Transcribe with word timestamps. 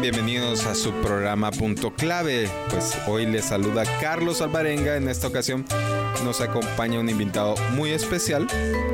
Bienvenidos 0.00 0.66
a 0.66 0.74
su 0.74 0.92
programa 0.92 1.50
Punto 1.50 1.92
Clave. 1.94 2.50
Pues 2.70 2.96
hoy 3.08 3.24
les 3.24 3.46
saluda 3.46 3.84
Carlos 4.00 4.42
Alvarenga. 4.42 4.96
En 4.96 5.08
esta 5.08 5.26
ocasión 5.26 5.64
nos 6.22 6.42
acompaña 6.42 7.00
un 7.00 7.08
invitado 7.08 7.54
muy 7.72 7.90
especial, 7.90 8.46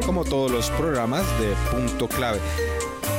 como 0.07 0.25
todos 0.25 0.51
los 0.51 0.71
programas 0.71 1.25
de 1.41 1.55
Punto 1.71 2.09
Clave. 2.09 2.39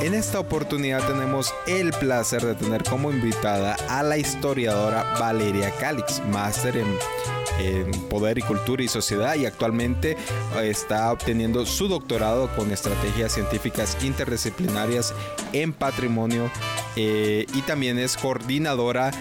En 0.01 0.13
esta 0.13 0.39
oportunidad 0.39 1.05
tenemos 1.05 1.53
el 1.67 1.91
placer 1.91 2.41
de 2.45 2.55
tener 2.55 2.83
como 2.83 3.11
invitada 3.11 3.75
a 3.89 4.01
la 4.01 4.17
historiadora 4.17 5.15
Valeria 5.19 5.71
Calix, 5.79 6.21
máster 6.31 6.77
en 6.77 6.87
en 7.63 7.91
Poder 8.09 8.37
y 8.37 8.41
Cultura 8.41 8.83
y 8.83 8.87
Sociedad 8.87 9.35
y 9.35 9.45
actualmente 9.45 10.11
eh, 10.11 10.69
está 10.69 11.11
obteniendo 11.11 11.65
su 11.65 11.87
doctorado 11.87 12.53
con 12.55 12.71
estrategias 12.71 13.33
científicas 13.33 13.97
interdisciplinarias 14.03 15.13
en 15.53 15.73
patrimonio 15.73 16.49
eh, 16.95 17.45
y 17.53 17.61
también 17.61 17.97
es 17.99 18.17
coordinadora 18.17 19.11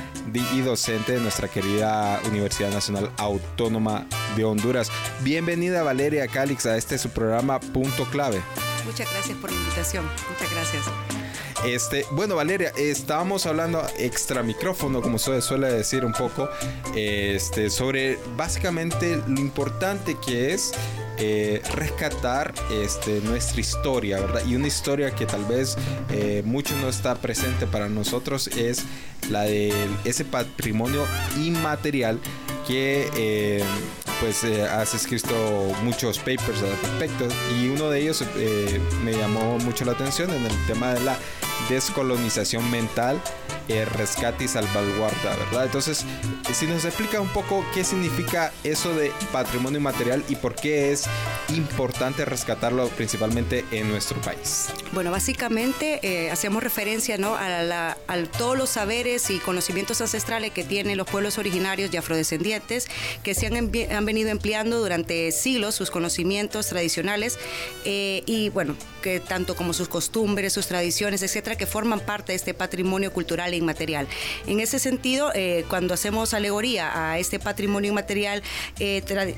y 0.54 0.60
docente 0.60 1.12
de 1.12 1.20
nuestra 1.20 1.48
querida 1.48 2.20
Universidad 2.28 2.70
Nacional 2.70 3.10
Autónoma 3.18 4.06
de 4.36 4.44
Honduras. 4.44 4.90
Bienvenida 5.20 5.82
Valeria 5.82 6.26
Calix 6.28 6.66
a 6.66 6.76
este 6.76 6.98
su 6.98 7.10
programa 7.10 7.60
Punto 7.60 8.04
Clave. 8.06 8.40
Muchas 8.84 9.10
gracias 9.12 9.36
por 9.38 9.50
la 9.50 9.56
invitación. 9.56 10.04
Muchas 10.30 10.52
gracias. 10.52 11.21
Este, 11.64 12.04
bueno, 12.10 12.34
Valeria, 12.34 12.72
estábamos 12.76 13.46
hablando 13.46 13.86
extra 13.96 14.42
micrófono, 14.42 15.00
como 15.00 15.18
se 15.18 15.40
suele 15.40 15.72
decir 15.72 16.04
un 16.04 16.12
poco, 16.12 16.48
este, 16.96 17.70
sobre 17.70 18.18
básicamente 18.36 19.22
lo 19.28 19.40
importante 19.40 20.16
que 20.24 20.54
es 20.54 20.72
eh, 21.18 21.62
rescatar 21.76 22.52
este, 22.72 23.20
nuestra 23.20 23.60
historia, 23.60 24.18
¿verdad? 24.18 24.44
Y 24.44 24.56
una 24.56 24.66
historia 24.66 25.14
que 25.14 25.24
tal 25.24 25.44
vez 25.44 25.76
eh, 26.10 26.42
mucho 26.44 26.74
no 26.78 26.88
está 26.88 27.14
presente 27.14 27.68
para 27.68 27.88
nosotros 27.88 28.48
es 28.48 28.82
la 29.30 29.42
de 29.42 29.72
ese 30.04 30.24
patrimonio 30.24 31.06
inmaterial 31.38 32.18
que 32.66 33.08
eh, 33.14 33.62
pues 34.20 34.42
has 34.44 34.94
escrito 34.94 35.34
muchos 35.84 36.18
papers 36.18 36.60
al 36.62 36.76
respecto 36.82 37.28
y 37.56 37.68
uno 37.68 37.88
de 37.88 38.00
ellos 38.00 38.24
me 39.04 39.12
llamó 39.12 39.58
mucho 39.58 39.84
la 39.84 39.92
atención 39.92 40.30
en 40.30 40.44
el 40.44 40.66
tema 40.66 40.94
de 40.94 41.00
la 41.00 41.16
descolonización 41.68 42.70
mental, 42.70 43.20
eh, 43.68 43.84
rescate 43.84 44.44
y 44.44 44.48
salvaguarda, 44.48 45.36
¿verdad? 45.36 45.64
Entonces, 45.64 46.04
si 46.52 46.66
nos 46.66 46.84
explica 46.84 47.20
un 47.20 47.28
poco 47.28 47.64
qué 47.72 47.84
significa 47.84 48.52
eso 48.64 48.94
de 48.94 49.12
patrimonio 49.32 49.78
inmaterial 49.78 50.24
y 50.28 50.36
por 50.36 50.54
qué 50.54 50.92
es 50.92 51.04
importante 51.50 52.24
rescatarlo 52.24 52.88
principalmente 52.88 53.64
en 53.70 53.88
nuestro 53.88 54.20
país. 54.20 54.68
Bueno, 54.92 55.10
básicamente 55.10 56.00
eh, 56.02 56.30
hacemos 56.30 56.62
referencia 56.62 57.18
¿no? 57.18 57.36
a, 57.36 57.96
todos 58.38 58.56
los 58.56 58.70
saberes 58.70 59.30
y 59.30 59.38
conocimientos 59.38 60.00
ancestrales 60.00 60.52
que 60.52 60.64
tienen 60.64 60.96
los 60.96 61.08
pueblos 61.08 61.38
originarios 61.38 61.92
y 61.92 61.96
afrodescendientes 61.96 62.88
que 63.22 63.34
se 63.34 63.46
han, 63.46 63.56
han 63.56 64.04
venido 64.04 64.30
empleando 64.30 64.80
durante 64.80 65.30
siglos 65.32 65.74
sus 65.74 65.90
conocimientos 65.90 66.66
tradicionales 66.66 67.38
eh, 67.84 68.22
y 68.26 68.48
bueno, 68.50 68.76
que 69.02 69.20
tanto 69.20 69.54
como 69.56 69.72
sus 69.72 69.88
costumbres, 69.88 70.52
sus 70.52 70.66
tradiciones, 70.66 71.22
etcétera, 71.22 71.51
que 71.56 71.66
forman 71.66 72.00
parte 72.00 72.32
de 72.32 72.36
este 72.36 72.54
patrimonio 72.54 73.12
cultural 73.12 73.52
e 73.52 73.56
inmaterial. 73.56 74.06
En 74.46 74.60
ese 74.60 74.78
sentido, 74.78 75.30
eh, 75.34 75.64
cuando 75.68 75.94
hacemos 75.94 76.34
alegoría 76.34 77.10
a 77.10 77.18
este 77.18 77.38
patrimonio 77.38 77.90
inmaterial 77.90 78.42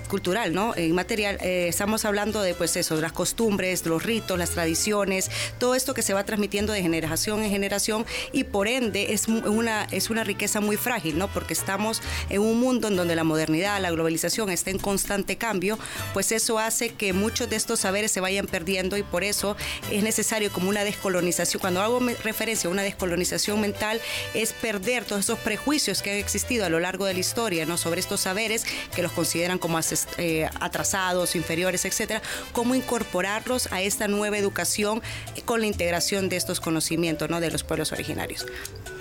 cultural, 0.08 0.54
¿no? 0.54 0.74
inmaterial, 0.76 1.38
estamos 1.40 2.04
hablando 2.04 2.42
de 2.42 2.54
pues 2.54 2.76
eso, 2.76 3.00
las 3.00 3.12
costumbres, 3.12 3.84
los 3.86 4.02
ritos, 4.02 4.38
las 4.38 4.50
tradiciones, 4.50 5.30
todo 5.58 5.74
esto 5.74 5.94
que 5.94 6.02
se 6.02 6.14
va 6.14 6.24
transmitiendo 6.24 6.72
de 6.72 6.82
generación 6.82 7.42
en 7.42 7.50
generación 7.50 8.06
y 8.32 8.44
por 8.44 8.68
ende 8.68 9.12
es 9.12 9.28
una, 9.28 9.84
es 9.90 10.10
una 10.10 10.24
riqueza 10.24 10.60
muy 10.60 10.76
frágil, 10.76 11.18
¿no? 11.18 11.28
Porque 11.28 11.52
estamos 11.52 12.02
en 12.28 12.40
un 12.40 12.60
mundo 12.60 12.88
en 12.88 12.96
donde 12.96 13.16
la 13.16 13.24
modernidad, 13.24 13.80
la 13.80 13.90
globalización 13.90 14.50
está 14.50 14.70
en 14.70 14.78
constante 14.78 15.36
cambio, 15.36 15.78
pues 16.12 16.32
eso 16.32 16.58
hace 16.58 16.90
que 16.90 17.12
muchos 17.12 17.48
de 17.50 17.56
estos 17.56 17.80
saberes 17.80 18.12
se 18.12 18.20
vayan 18.20 18.46
perdiendo 18.46 18.96
y 18.96 19.02
por 19.02 19.24
eso 19.24 19.56
es 19.90 20.02
necesario 20.02 20.50
como 20.52 20.68
una 20.68 20.84
descolonización. 20.84 21.60
Cuando 21.60 21.82
hago 21.82 22.00
referencia 22.22 22.68
a 22.68 22.72
una 22.72 22.82
descolonización 22.82 23.60
mental 23.60 24.00
es 24.34 24.52
perder 24.52 25.04
todos 25.04 25.24
esos 25.24 25.38
prejuicios 25.38 26.02
que 26.02 26.10
han 26.10 26.16
existido 26.16 26.64
a 26.64 26.68
lo 26.68 26.80
largo 26.80 27.06
de 27.06 27.14
la 27.14 27.20
historia, 27.20 27.66
¿no? 27.66 27.76
Sobre 27.76 28.00
estos 28.00 28.20
saberes 28.20 28.64
que 28.94 29.02
los 29.02 29.12
consideran 29.12 29.58
como 29.58 29.78
eh, 30.18 30.48
atrasados, 30.60 31.36
inferiores, 31.36 31.84
etcétera, 31.84 32.22
cómo 32.52 32.74
incorporarlos 32.74 33.68
a 33.72 33.82
esta 33.82 34.08
nueva 34.08 34.38
educación 34.38 35.02
con 35.44 35.60
la 35.60 35.66
integración 35.66 36.28
de 36.28 36.36
estos 36.36 36.60
conocimientos 36.60 37.28
¿no? 37.30 37.40
de 37.40 37.50
los 37.50 37.64
pueblos 37.64 37.92
originarios. 37.92 38.46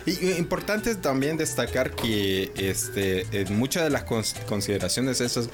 Y 0.06 0.32
importante 0.32 0.96
también 0.96 1.38
destacar 1.38 1.92
que 1.96 2.52
este, 2.58 3.26
en 3.32 3.58
muchas 3.58 3.84
de 3.84 3.90
las 3.90 4.04
consideraciones 4.04 5.22
esas 5.22 5.50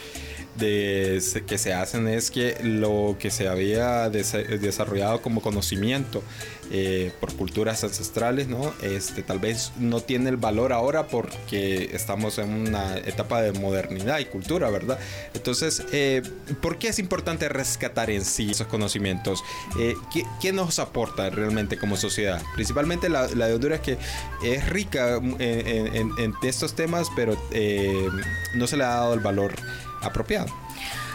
de, 0.56 1.44
que 1.48 1.58
se 1.58 1.74
hacen 1.74 2.08
es 2.08 2.32
que 2.32 2.58
lo 2.64 3.16
que 3.20 3.32
se 3.32 3.48
había 3.48 4.10
desarrollado 4.10 5.22
como 5.22 5.42
conocimiento 5.42 6.24
eh, 6.72 7.12
por 7.20 7.34
culturas 7.34 7.84
ancestrales, 7.84 8.48
¿no? 8.48 8.74
Este, 8.84 9.24
tal 9.24 9.40
vez 9.40 9.72
no 9.80 10.02
tiene 10.02 10.30
el 10.30 10.38
valor 10.38 10.72
ahora 10.72 11.08
porque 11.08 11.90
estamos 11.94 12.38
en 12.38 12.54
una 12.54 12.96
etapa 12.98 13.42
de 13.42 13.54
modernidad 13.54 14.20
y 14.20 14.26
cultura, 14.26 14.70
¿verdad? 14.70 15.00
Entonces, 15.34 15.84
eh, 15.92 16.22
¿por 16.62 16.78
qué 16.78 16.90
es 16.90 17.00
importante 17.00 17.50
rescatar 17.50 18.12
en 18.12 18.24
sí 18.24 18.52
esos 18.52 18.68
conocimientos? 18.68 19.44
Eh, 19.80 19.96
¿qué, 20.40 20.54
nos 20.54 20.78
aporta 20.78 21.31
realmente 21.31 21.78
como 21.78 21.98
sociedad? 21.98 22.42
Principalmente 22.54 23.10
la, 23.10 23.28
la 23.30 23.48
de 23.48 23.56
Honduras 23.56 23.80
que 23.80 23.98
es 24.44 24.70
rica 24.70 25.16
en, 25.16 26.12
en, 26.18 26.34
estos 26.44 26.74
temas, 26.76 27.08
pero 27.16 27.38
no 28.56 28.68
se 28.68 28.78
le 28.78 28.84
ha 28.84 28.90
dado 28.90 29.14
el 29.14 29.20
valor 29.20 29.54
apropiado. 30.02 30.48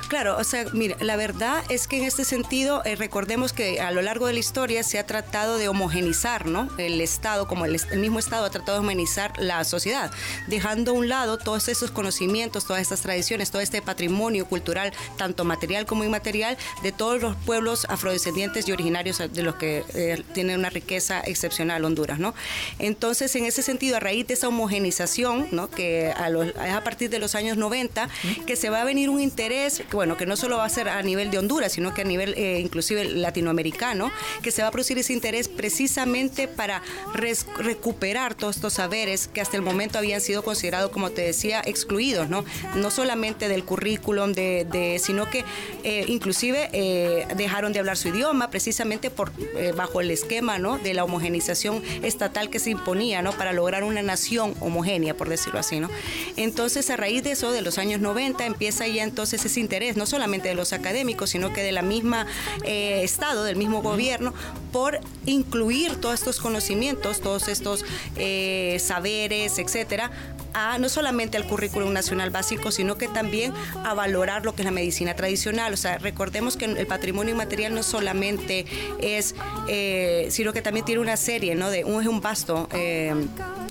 Claro, 0.08 0.36
o 0.38 0.44
sea, 0.44 0.66
mira, 0.72 0.96
la 1.00 1.16
verdad 1.16 1.64
es 1.70 1.88
que 1.88 1.96
en 1.96 2.04
este 2.04 2.24
sentido 2.24 2.82
eh, 2.84 2.94
recordemos 2.94 3.52
que 3.52 3.80
a 3.80 3.90
lo 3.90 4.02
largo 4.02 4.26
de 4.26 4.34
la 4.34 4.38
historia 4.38 4.82
se 4.82 4.98
ha 4.98 5.06
tratado 5.06 5.56
de 5.56 5.68
homogenizar, 5.68 6.46
¿no? 6.46 6.68
El 6.76 7.00
Estado, 7.00 7.48
como 7.48 7.64
el, 7.64 7.80
mismo 7.96 8.18
Estado 8.18 8.44
ha 8.44 8.50
tratado 8.50 8.74
de 8.74 8.80
homogenizar 8.80 9.32
la 9.38 9.64
sociedad, 9.64 10.10
dejando 10.46 10.90
a 10.90 10.94
un 10.94 11.08
lado 11.08 11.38
todos 11.38 11.68
esos 11.68 11.90
conocimientos, 11.90 12.66
todas 12.66 12.82
estas 12.82 13.00
tradiciones, 13.00 13.50
todo 13.50 13.62
este 13.62 13.80
patrimonio 13.80 14.46
cultural, 14.46 14.92
tanto 15.16 15.44
material 15.44 15.86
como 15.86 16.04
inmaterial, 16.04 16.58
de 16.82 16.92
todos 16.92 17.22
los 17.22 17.34
pueblos 17.36 17.86
afrodescendientes 17.88 18.68
y 18.68 18.72
originarios 18.72 19.18
de 19.18 19.42
los 19.42 19.54
que 19.54 19.84
eh, 19.94 20.22
tienen 20.34 20.58
una 20.58 20.70
riqueza 20.70 21.20
excepcional 21.20 21.84
Honduras, 21.84 22.18
¿no? 22.18 22.34
Entonces, 22.78 23.34
en 23.36 23.46
ese 23.46 23.62
sentido, 23.62 23.96
a 23.96 24.00
raíz 24.00 24.26
de 24.26 24.34
esa 24.34 24.48
homogenización, 24.48 25.48
¿no? 25.50 25.70
Que 25.70 26.12
a, 26.14 26.76
a 26.76 26.84
partir 26.84 27.08
de 27.08 27.18
los 27.18 27.34
años 27.34 27.56
90, 27.56 28.08
que 28.46 28.56
se 28.56 28.68
va 28.68 28.82
a 28.82 28.84
venir 28.84 29.08
un 29.08 29.20
interés 29.20 29.82
bueno, 29.94 30.16
que 30.16 30.26
no 30.26 30.36
solo 30.36 30.58
va 30.58 30.64
a 30.64 30.68
ser 30.68 30.88
a 30.88 31.02
nivel 31.02 31.30
de 31.30 31.38
Honduras, 31.38 31.72
sino 31.72 31.94
que 31.94 32.02
a 32.02 32.04
nivel 32.04 32.34
eh, 32.36 32.60
inclusive 32.60 33.04
latinoamericano, 33.04 34.10
que 34.42 34.50
se 34.50 34.62
va 34.62 34.68
a 34.68 34.70
producir 34.70 34.98
ese 34.98 35.12
interés 35.12 35.48
precisamente 35.48 36.48
para 36.48 36.82
recuperar 37.14 38.34
todos 38.34 38.56
estos 38.56 38.74
saberes 38.74 39.28
que 39.28 39.40
hasta 39.40 39.56
el 39.56 39.62
momento 39.62 39.98
habían 39.98 40.20
sido 40.20 40.42
considerados, 40.42 40.90
como 40.90 41.10
te 41.10 41.22
decía, 41.22 41.62
excluidos, 41.64 42.28
¿no? 42.28 42.44
No 42.74 42.90
solamente 42.90 43.48
del 43.48 43.64
currículum, 43.64 44.32
de, 44.32 45.00
sino 45.02 45.30
que 45.30 45.44
eh, 45.82 46.04
inclusive 46.08 46.68
eh, 46.72 47.26
dejaron 47.36 47.72
de 47.72 47.78
hablar 47.78 47.96
su 47.96 48.08
idioma 48.08 48.50
precisamente 48.50 49.10
por, 49.10 49.32
bajo 49.76 50.00
el 50.00 50.10
esquema 50.10 50.58
¿no? 50.58 50.78
de 50.78 50.94
la 50.94 51.04
homogenización 51.04 51.82
estatal 52.02 52.50
que 52.50 52.58
se 52.58 52.70
imponía 52.70 53.22
¿no? 53.22 53.32
para 53.32 53.52
lograr 53.52 53.84
una 53.84 54.02
nación 54.02 54.54
homogénea, 54.60 55.14
por 55.14 55.28
decirlo 55.28 55.60
así. 55.60 55.80
¿no? 55.80 55.90
Entonces, 56.36 56.90
a 56.90 56.96
raíz 56.96 57.22
de 57.22 57.32
eso, 57.32 57.52
de 57.52 57.62
los 57.62 57.78
años 57.78 58.00
90, 58.00 58.46
empieza 58.46 58.86
ya 58.86 59.02
entonces 59.02 59.44
ese 59.44 59.60
interés 59.60 59.83
no 59.96 60.06
solamente 60.06 60.48
de 60.48 60.54
los 60.54 60.72
académicos, 60.72 61.30
sino 61.30 61.52
que 61.52 61.62
de 61.62 61.72
la 61.72 61.82
misma 61.82 62.26
eh, 62.64 63.02
Estado, 63.02 63.44
del 63.44 63.56
mismo 63.56 63.82
gobierno, 63.82 64.34
por 64.72 65.00
incluir 65.26 65.96
todos 65.96 66.14
estos 66.14 66.40
conocimientos, 66.40 67.20
todos 67.20 67.48
estos 67.48 67.84
eh, 68.16 68.78
saberes, 68.80 69.58
etcétera, 69.58 70.10
a 70.54 70.78
no 70.78 70.88
solamente 70.88 71.36
al 71.36 71.46
currículum 71.46 71.92
nacional 71.92 72.30
básico, 72.30 72.70
sino 72.70 72.96
que 72.96 73.08
también 73.08 73.52
a 73.84 73.92
valorar 73.94 74.44
lo 74.44 74.54
que 74.54 74.62
es 74.62 74.66
la 74.66 74.70
medicina 74.70 75.14
tradicional. 75.14 75.72
O 75.74 75.76
sea, 75.76 75.98
recordemos 75.98 76.56
que 76.56 76.64
el 76.64 76.86
patrimonio 76.86 77.32
inmaterial 77.32 77.74
no 77.74 77.82
solamente 77.82 78.64
es, 79.00 79.34
eh, 79.68 80.28
sino 80.30 80.52
que 80.52 80.62
también 80.62 80.86
tiene 80.86 81.00
una 81.00 81.16
serie, 81.16 81.54
¿no? 81.54 81.70
De 81.70 81.84
un, 81.84 82.00
es 82.00 82.08
un 82.08 82.20
vasto. 82.20 82.68
Eh, 82.72 83.14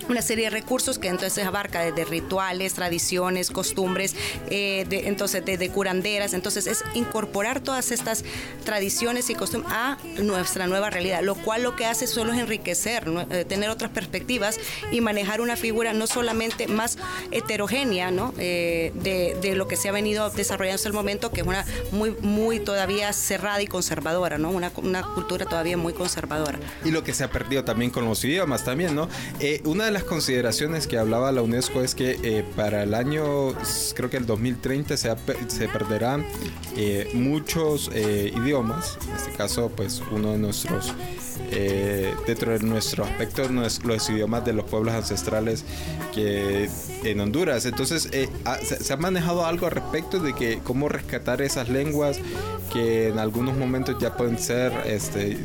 una 0.09 0.21
serie 0.21 0.45
de 0.45 0.49
recursos 0.49 0.99
que 0.99 1.07
entonces 1.07 1.45
abarca 1.45 1.79
desde 1.79 2.03
rituales, 2.03 2.73
tradiciones, 2.73 3.49
costumbres, 3.49 4.17
eh, 4.49 4.85
de, 4.89 5.07
entonces 5.07 5.45
desde 5.45 5.69
curanderas, 5.69 6.33
entonces 6.33 6.67
es 6.67 6.83
incorporar 6.93 7.61
todas 7.61 7.89
estas 7.89 8.25
tradiciones 8.65 9.29
y 9.29 9.35
costumbres 9.35 9.73
a 9.73 9.97
nuestra 10.21 10.67
nueva 10.67 10.89
realidad, 10.89 11.21
lo 11.21 11.35
cual 11.35 11.63
lo 11.63 11.77
que 11.77 11.85
hace 11.85 12.07
solo 12.07 12.33
es 12.33 12.39
enriquecer, 12.39 13.05
tener 13.47 13.69
otras 13.69 13.91
perspectivas 13.91 14.59
y 14.91 14.99
manejar 14.99 15.39
una 15.39 15.55
figura 15.55 15.93
no 15.93 16.05
solamente 16.05 16.67
más 16.73 16.97
heterogénea 17.31 18.11
¿no? 18.11 18.33
Eh, 18.37 18.91
de, 18.95 19.55
lo 19.55 19.67
que 19.67 19.75
se 19.75 19.89
ha 19.89 19.91
venido 19.91 20.29
desarrollando 20.29 20.75
hasta 20.75 20.89
el 20.89 20.95
momento, 20.95 21.31
que 21.31 21.41
es 21.41 21.47
una 21.47 21.65
muy, 21.91 22.15
muy 22.21 22.59
todavía 22.59 23.13
cerrada 23.13 23.61
y 23.61 23.67
conservadora, 23.67 24.37
¿no? 24.37 24.49
una, 24.49 24.71
cultura 24.71 25.45
todavía 25.45 25.77
muy 25.77 25.93
conservadora. 25.93 26.59
Y 26.83 26.91
lo 26.91 27.03
que 27.03 27.13
se 27.13 27.23
ha 27.23 27.29
perdido 27.29 27.63
también 27.63 27.91
con 27.91 28.05
los 28.05 28.23
idiomas 28.23 28.63
también, 28.63 28.95
¿no? 28.95 29.09
una 29.65 29.85
de 29.85 29.91
las 29.91 30.03
consideraciones 30.03 30.87
que 30.87 30.97
hablaba 30.97 31.31
la 31.31 31.41
UNESCO 31.41 31.81
es 31.81 31.95
que 31.95 32.19
eh, 32.23 32.43
para 32.55 32.83
el 32.83 32.93
año, 32.93 33.53
creo 33.95 34.09
que 34.09 34.17
el 34.17 34.25
2030 34.25 34.97
se, 34.97 35.15
se 35.47 35.67
perderán 35.67 36.25
eh, 36.75 37.09
muchos 37.13 37.89
eh, 37.93 38.31
idiomas. 38.35 38.97
En 39.07 39.15
este 39.15 39.31
caso, 39.31 39.69
pues 39.69 40.01
uno 40.11 40.31
de 40.31 40.37
nuestros, 40.37 40.93
dentro 42.25 42.51
de 42.51 42.59
nuestro 42.59 43.03
aspecto, 43.03 43.47
los 43.49 44.09
idiomas 44.09 44.43
de 44.45 44.53
los 44.53 44.65
pueblos 44.65 44.93
ancestrales 44.93 45.63
que 46.13 46.62
en 47.03 47.19
Honduras. 47.19 47.65
Entonces, 47.65 48.09
se, 48.11 48.83
se, 48.83 48.93
ha 48.93 48.97
manejado 48.97 49.45
algo 49.45 49.65
al 49.65 49.71
respecto 49.71 50.19
de 50.19 50.33
que 50.33 50.59
cómo 50.63 50.89
rescatar 50.89 51.41
esas 51.41 51.69
lenguas 51.69 52.19
que 52.71 53.09
en 53.09 53.19
algunos 53.19 53.57
momentos 53.57 53.95
ya 53.99 54.15
pueden 54.15 54.37
ser 54.39 54.73
este, 54.85 55.37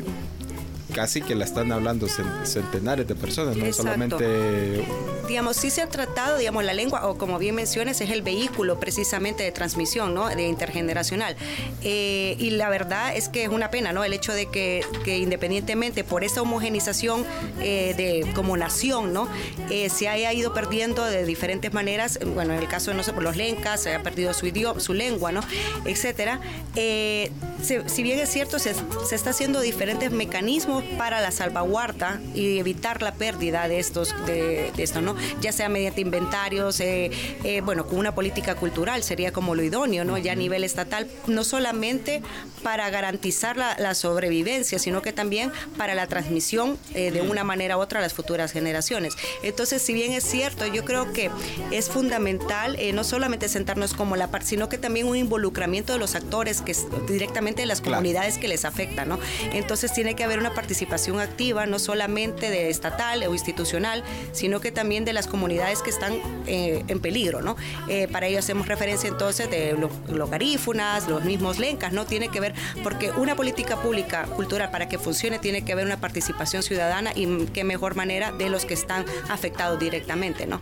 casi 0.93 1.21
que 1.21 1.35
la 1.35 1.45
están 1.45 1.71
hablando 1.71 2.07
centenares 2.43 3.07
de 3.07 3.15
personas, 3.15 3.55
no 3.55 3.71
solamente... 3.71 4.83
Digamos, 5.29 5.57
sí 5.57 5.69
se 5.69 5.83
ha 5.83 5.87
tratado, 5.87 6.39
digamos, 6.39 6.63
la 6.63 6.73
lengua, 6.73 7.07
o 7.07 7.19
como 7.19 7.37
bien 7.37 7.53
mencionas, 7.53 8.01
es 8.01 8.09
el 8.09 8.23
vehículo 8.23 8.79
precisamente 8.79 9.43
de 9.43 9.51
transmisión, 9.51 10.15
¿no? 10.15 10.27
De 10.27 10.47
intergeneracional. 10.47 11.35
Eh, 11.83 12.35
y 12.39 12.49
la 12.49 12.67
verdad 12.69 13.15
es 13.15 13.29
que 13.29 13.43
es 13.43 13.49
una 13.49 13.69
pena, 13.69 13.93
¿no? 13.93 14.03
El 14.03 14.13
hecho 14.13 14.33
de 14.33 14.47
que, 14.47 14.83
que 15.03 15.19
independientemente 15.19 16.03
por 16.03 16.23
esa 16.23 16.41
homogenización 16.41 17.27
eh, 17.61 17.93
de 17.95 18.33
como 18.33 18.57
nación, 18.57 19.13
¿no? 19.13 19.27
Eh, 19.69 19.91
se 19.91 20.09
haya 20.09 20.33
ido 20.33 20.51
perdiendo 20.51 21.05
de 21.05 21.23
diferentes 21.25 21.73
maneras, 21.73 22.17
bueno, 22.33 22.55
en 22.55 22.59
el 22.59 22.67
caso 22.67 22.89
de, 22.89 22.97
no 22.97 23.03
sé, 23.03 23.13
por 23.13 23.21
los 23.21 23.37
lencas, 23.37 23.83
se 23.83 23.93
ha 23.93 24.01
perdido 24.01 24.33
su 24.33 24.47
idioma, 24.47 24.79
su 24.79 24.95
lengua, 24.95 25.31
¿no? 25.31 25.41
Etcétera. 25.85 26.41
si 26.73 28.01
bien 28.03 28.17
es 28.17 28.29
cierto, 28.29 28.57
se, 28.57 28.73
se 29.07 29.13
está 29.15 29.29
haciendo 29.29 29.61
diferentes 29.61 30.11
mecanismos 30.11 30.83
para 30.97 31.21
la 31.21 31.29
salvaguarda 31.29 32.19
y 32.33 32.57
evitar 32.57 33.03
la 33.03 33.13
pérdida 33.13 33.67
de 33.67 33.79
estos, 33.79 34.15
de, 34.25 34.71
esto, 34.77 35.01
¿no? 35.01 35.15
Ya 35.41 35.51
sea 35.51 35.69
mediante 35.69 36.01
inventarios, 36.01 36.79
eh, 36.79 37.11
eh, 37.43 37.61
bueno, 37.61 37.85
con 37.85 37.99
una 37.99 38.15
política 38.15 38.55
cultural 38.55 39.03
sería 39.03 39.31
como 39.31 39.55
lo 39.55 39.63
idóneo, 39.63 40.03
¿no? 40.03 40.17
Ya 40.17 40.31
a 40.31 40.35
nivel 40.35 40.63
estatal, 40.63 41.07
no 41.27 41.43
solamente 41.43 42.21
para 42.63 42.89
garantizar 42.89 43.57
la, 43.57 43.93
sobrevivencia, 43.93 44.79
sino 44.79 45.01
que 45.01 45.11
también 45.13 45.51
para 45.77 45.95
la 45.95 46.07
transmisión 46.07 46.77
eh, 46.93 47.11
de 47.11 47.21
una 47.21 47.43
manera 47.43 47.77
u 47.77 47.81
otra 47.81 47.99
a 47.99 48.01
las 48.01 48.13
futuras 48.13 48.51
generaciones. 48.51 49.15
Entonces, 49.43 49.81
si 49.81 49.93
bien 49.93 50.13
es 50.13 50.23
cierto, 50.23 50.65
yo 50.67 50.85
creo 50.85 51.11
que 51.11 51.31
es 51.71 51.89
fundamental 51.89 52.77
no 52.93 53.03
solamente 53.03 53.49
sentarnos 53.49 53.93
como 53.93 54.15
la 54.15 54.29
parte, 54.29 54.47
sino 54.47 54.69
que 54.69 54.77
también 54.77 55.07
un 55.07 55.17
involucramiento 55.17 55.93
de 55.93 55.99
los 55.99 56.15
actores 56.15 56.61
que 56.61 56.75
directamente 57.07 57.63
de 57.63 57.65
las 57.65 57.81
comunidades 57.81 58.37
que 58.37 58.47
les 58.47 58.63
afecta, 58.63 59.05
¿no? 59.05 59.19
Entonces 59.53 59.91
tiene 59.93 60.15
que 60.15 60.23
haber 60.23 60.39
una 60.39 60.53
participación 60.53 60.79
participación 60.79 61.19
activa, 61.19 61.65
no 61.65 61.79
solamente 61.79 62.49
de 62.49 62.69
estatal 62.69 63.23
o 63.23 63.33
institucional, 63.33 64.03
sino 64.31 64.61
que 64.61 64.71
también 64.71 65.03
de 65.03 65.08
las 65.13 65.27
comunidades 65.27 65.81
que 65.81 65.89
están 65.89 66.13
eh, 66.47 66.83
en 66.87 66.99
peligro, 66.99 67.41
¿no? 67.41 67.55
Eh, 67.87 68.07
para 68.07 68.27
ello 68.27 68.39
hacemos 68.39 68.67
referencia 68.67 69.07
entonces 69.09 69.49
de 69.49 69.77
los, 70.07 70.29
garífunas, 70.29 71.07
los 71.07 71.23
mismos 71.23 71.59
lencas, 71.59 71.93
¿no? 71.93 72.05
Tiene 72.05 72.29
que 72.29 72.39
ver, 72.39 72.53
porque 72.83 73.11
una 73.11 73.35
política 73.35 73.81
pública 73.81 74.23
cultural 74.25 74.71
para 74.71 74.87
que 74.89 74.97
funcione 74.97 75.39
tiene 75.39 75.63
que 75.63 75.73
haber 75.73 75.85
una 75.85 75.99
participación 75.99 76.63
ciudadana 76.63 77.11
y 77.15 77.45
qué 77.47 77.63
mejor 77.63 77.95
manera 77.95 78.31
de 78.31 78.49
los 78.49 78.65
que 78.65 78.73
están 78.73 79.05
afectados 79.29 79.79
directamente, 79.79 80.45
¿no? 80.45 80.61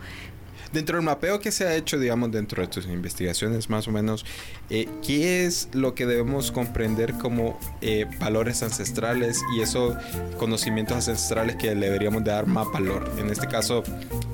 Dentro 0.72 0.96
del 0.96 1.04
mapeo 1.04 1.40
que 1.40 1.50
se 1.50 1.66
ha 1.66 1.74
hecho, 1.74 1.98
digamos, 1.98 2.30
dentro 2.30 2.62
de 2.62 2.68
tus 2.68 2.86
investigaciones, 2.86 3.70
más 3.70 3.88
o 3.88 3.90
menos, 3.90 4.26
eh, 4.68 4.86
¿qué 5.02 5.46
es 5.46 5.68
lo 5.72 5.94
que 5.94 6.04
debemos 6.04 6.52
comprender 6.52 7.14
como 7.14 7.58
eh, 7.80 8.06
valores 8.20 8.62
ancestrales 8.62 9.40
y 9.56 9.62
esos 9.62 9.96
conocimientos 10.38 11.08
ancestrales 11.08 11.56
que 11.56 11.74
le 11.74 11.86
deberíamos 11.86 12.22
de 12.22 12.32
dar 12.32 12.46
más 12.46 12.70
valor? 12.70 13.10
En 13.18 13.30
este 13.30 13.46
caso, 13.46 13.82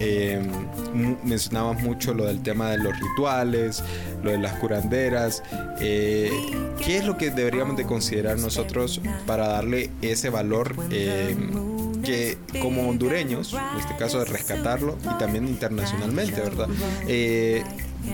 eh, 0.01 0.43
mencionabas 1.23 1.81
mucho 1.83 2.13
lo 2.15 2.27
del 2.27 2.43
tema 2.43 2.71
de 2.71 2.79
los 2.79 2.99
rituales, 2.99 3.83
lo 4.25 4.33
de 4.33 4.39
las 4.39 4.55
curanderas. 4.55 5.43
¿Qué 5.79 6.31
es 6.87 7.05
lo 7.05 7.17
que 7.17 7.31
deberíamos 7.31 7.77
de 7.77 7.85
considerar 7.85 8.39
nosotros 8.39 9.01
para 9.27 9.47
darle 9.47 9.91
ese 10.03 10.31
valor? 10.31 10.75
Que 12.05 12.39
como 12.61 12.89
hondureños, 12.89 13.53
en 13.53 13.81
este 13.81 13.97
caso 13.97 14.19
de 14.19 14.27
rescatarlo 14.27 14.97
y 15.03 15.19
también 15.19 15.49
internacionalmente, 15.49 16.41
¿verdad? 16.41 16.69
Eh, 17.07 17.65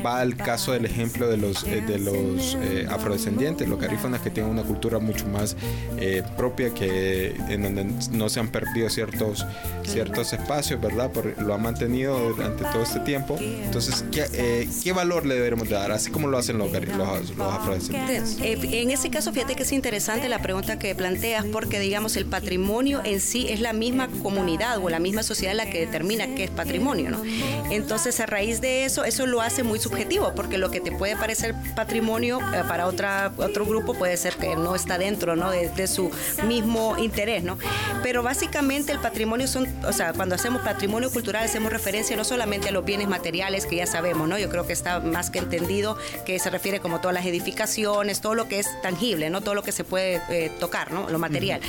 va 0.04 0.20
al 0.20 0.36
caso 0.36 0.72
del 0.72 0.84
ejemplo 0.86 1.28
de 1.28 1.36
los, 1.36 1.64
eh, 1.64 1.82
de 1.86 1.98
los 1.98 2.56
eh, 2.60 2.86
afrodescendientes, 2.88 3.68
los 3.68 3.80
garífonas 3.80 4.20
que 4.20 4.30
tienen 4.30 4.50
una 4.50 4.62
cultura 4.62 4.98
mucho 4.98 5.26
más 5.26 5.56
eh, 5.98 6.22
propia, 6.36 6.72
que 6.72 7.34
en 7.48 7.62
donde 7.62 7.84
no 8.12 8.28
se 8.28 8.40
han 8.40 8.48
perdido 8.48 8.88
ciertos, 8.88 9.46
ciertos 9.84 10.32
espacios, 10.32 10.80
¿verdad? 10.80 11.10
lo 11.38 11.54
han 11.54 11.62
mantenido 11.62 12.18
durante 12.30 12.64
todo 12.64 12.82
este 12.82 13.00
tiempo. 13.00 13.36
Entonces, 13.40 14.04
¿qué, 14.12 14.68
¿qué 14.82 14.92
valor 14.92 15.26
le 15.26 15.34
deberemos 15.34 15.68
dar? 15.68 15.92
Así 15.92 16.10
como 16.10 16.28
lo 16.28 16.38
hacen 16.38 16.58
los, 16.58 16.72
los, 16.72 17.36
los 17.36 17.54
afrodescendientes. 17.54 18.38
En 18.40 18.90
ese 18.90 19.10
caso, 19.10 19.32
fíjate 19.32 19.54
que 19.54 19.64
es 19.64 19.72
interesante 19.72 20.28
la 20.28 20.40
pregunta 20.40 20.78
que 20.78 20.94
planteas, 20.94 21.44
porque 21.46 21.80
digamos, 21.80 22.16
el 22.16 22.26
patrimonio 22.26 23.00
en 23.04 23.20
sí 23.20 23.48
es 23.48 23.60
la 23.60 23.72
misma 23.80 24.08
comunidad 24.22 24.78
o 24.78 24.90
la 24.90 25.00
misma 25.00 25.22
sociedad 25.22 25.54
la 25.54 25.68
que 25.68 25.80
determina 25.80 26.34
qué 26.34 26.44
es 26.44 26.50
patrimonio, 26.50 27.10
¿no? 27.10 27.22
Entonces, 27.70 28.20
a 28.20 28.26
raíz 28.26 28.60
de 28.60 28.84
eso, 28.84 29.04
eso 29.04 29.26
lo 29.26 29.40
hace 29.40 29.62
muy 29.62 29.80
subjetivo, 29.80 30.32
porque 30.36 30.58
lo 30.58 30.70
que 30.70 30.80
te 30.80 30.92
puede 30.92 31.16
parecer 31.16 31.54
patrimonio 31.74 32.38
eh, 32.40 32.62
para 32.68 32.86
otra, 32.86 33.32
otro 33.38 33.64
grupo 33.64 33.94
puede 33.94 34.16
ser 34.18 34.34
que 34.34 34.54
no 34.54 34.74
está 34.74 34.98
dentro 34.98 35.34
¿no? 35.34 35.50
De, 35.50 35.86
su 35.86 36.10
mismo 36.46 36.96
interés. 36.98 37.42
¿no? 37.42 37.58
Pero 38.02 38.22
básicamente 38.22 38.92
el 38.92 38.98
patrimonio 38.98 39.48
son, 39.48 39.66
o 39.86 39.92
sea, 39.92 40.12
cuando 40.12 40.34
hacemos 40.34 40.60
patrimonio 40.62 41.10
cultural 41.10 41.44
hacemos 41.44 41.72
referencia 41.72 42.16
no 42.16 42.24
solamente 42.24 42.68
a 42.68 42.72
los 42.72 42.84
bienes 42.84 43.08
materiales 43.08 43.66
que 43.66 43.76
ya 43.76 43.86
sabemos, 43.86 44.28
¿no? 44.28 44.38
yo 44.38 44.50
creo 44.50 44.66
que 44.66 44.74
está 44.74 45.00
más 45.00 45.30
que 45.30 45.38
entendido 45.38 45.96
que 46.26 46.38
se 46.38 46.50
refiere 46.50 46.80
como 46.80 47.00
todas 47.00 47.14
las 47.14 47.24
edificaciones, 47.24 48.20
todo 48.20 48.34
lo 48.34 48.46
que 48.46 48.58
es 48.58 48.68
tangible, 48.82 49.30
¿no? 49.30 49.40
todo 49.40 49.54
lo 49.54 49.62
que 49.62 49.72
se 49.72 49.84
puede 49.84 50.20
eh, 50.28 50.52
tocar, 50.60 50.92
¿no? 50.92 51.08
lo 51.08 51.18
material, 51.18 51.60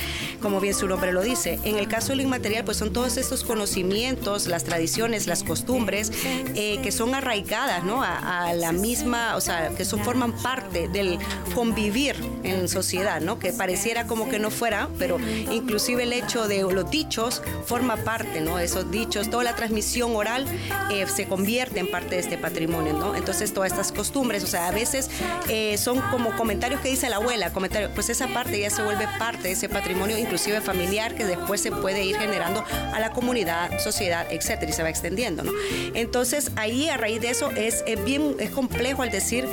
como 0.42 0.60
bien 0.60 0.74
su 0.74 0.86
nombre 0.86 1.12
lo 1.12 1.22
dice. 1.22 1.58
En 1.64 1.78
el 1.78 1.88
caso 1.88 2.01
de 2.08 2.16
lo 2.16 2.22
inmaterial, 2.22 2.64
pues 2.64 2.76
son 2.76 2.92
todos 2.92 3.16
estos 3.16 3.44
conocimientos, 3.44 4.46
las 4.46 4.64
tradiciones, 4.64 5.26
las 5.26 5.42
costumbres 5.42 6.10
eh, 6.54 6.80
que 6.82 6.92
son 6.92 7.14
arraigadas 7.14 7.84
¿no? 7.84 8.02
a, 8.02 8.52
la 8.54 8.72
misma, 8.72 9.36
o 9.36 9.40
sea, 9.40 9.70
que 9.70 9.84
son, 9.84 10.02
forman 10.04 10.32
parte 10.32 10.88
del 10.88 11.18
convivir 11.54 12.16
en 12.42 12.68
sociedad, 12.68 13.20
¿no? 13.20 13.38
Que 13.38 13.52
pareciera 13.52 14.06
como 14.06 14.28
que 14.28 14.38
no 14.38 14.50
fuera, 14.50 14.88
pero 14.98 15.18
inclusive 15.50 16.02
el 16.02 16.12
hecho 16.12 16.48
de 16.48 16.62
los 16.62 16.90
dichos 16.90 17.42
forma 17.66 17.96
parte, 17.96 18.40
¿no? 18.40 18.58
Esos 18.58 18.90
dichos, 18.90 19.30
toda 19.30 19.44
la 19.44 19.54
transmisión 19.54 20.14
oral 20.16 20.46
eh, 20.90 21.06
se 21.06 21.26
convierte 21.26 21.80
en 21.80 21.90
parte 21.90 22.16
de 22.16 22.20
este 22.20 22.38
patrimonio, 22.38 22.92
¿no? 22.94 23.14
Entonces 23.14 23.52
todas 23.54 23.70
estas 23.70 23.92
costumbres, 23.92 24.44
o 24.44 24.46
sea, 24.46 24.68
a 24.68 24.72
veces 24.72 25.10
eh, 25.48 25.78
son 25.78 26.00
como 26.10 26.36
comentarios 26.36 26.80
que 26.80 26.88
dice 26.88 27.08
la 27.08 27.16
abuela, 27.16 27.52
comentarios, 27.52 27.90
pues 27.94 28.08
esa 28.10 28.28
parte 28.28 28.58
ya 28.58 28.70
se 28.70 28.82
vuelve 28.82 29.06
parte 29.18 29.44
de 29.44 29.52
ese 29.52 29.68
patrimonio, 29.68 30.18
inclusive 30.18 30.60
familiar, 30.60 31.14
que 31.14 31.24
después 31.24 31.60
se 31.60 31.70
puede 31.70 31.91
ir 32.00 32.16
generando 32.16 32.64
a 32.92 33.00
la 33.00 33.10
comunidad, 33.10 33.78
sociedad, 33.78 34.26
etcétera, 34.30 34.70
y 34.70 34.74
se 34.74 34.82
va 34.82 34.90
extendiendo, 34.90 35.42
¿no? 35.42 35.52
Entonces 35.94 36.50
ahí 36.56 36.88
a 36.88 36.96
raíz 36.96 37.20
de 37.20 37.30
eso 37.30 37.50
es 37.50 37.84
bien 38.04 38.36
es 38.38 38.50
complejo 38.50 39.02
al 39.02 39.10
decir 39.10 39.46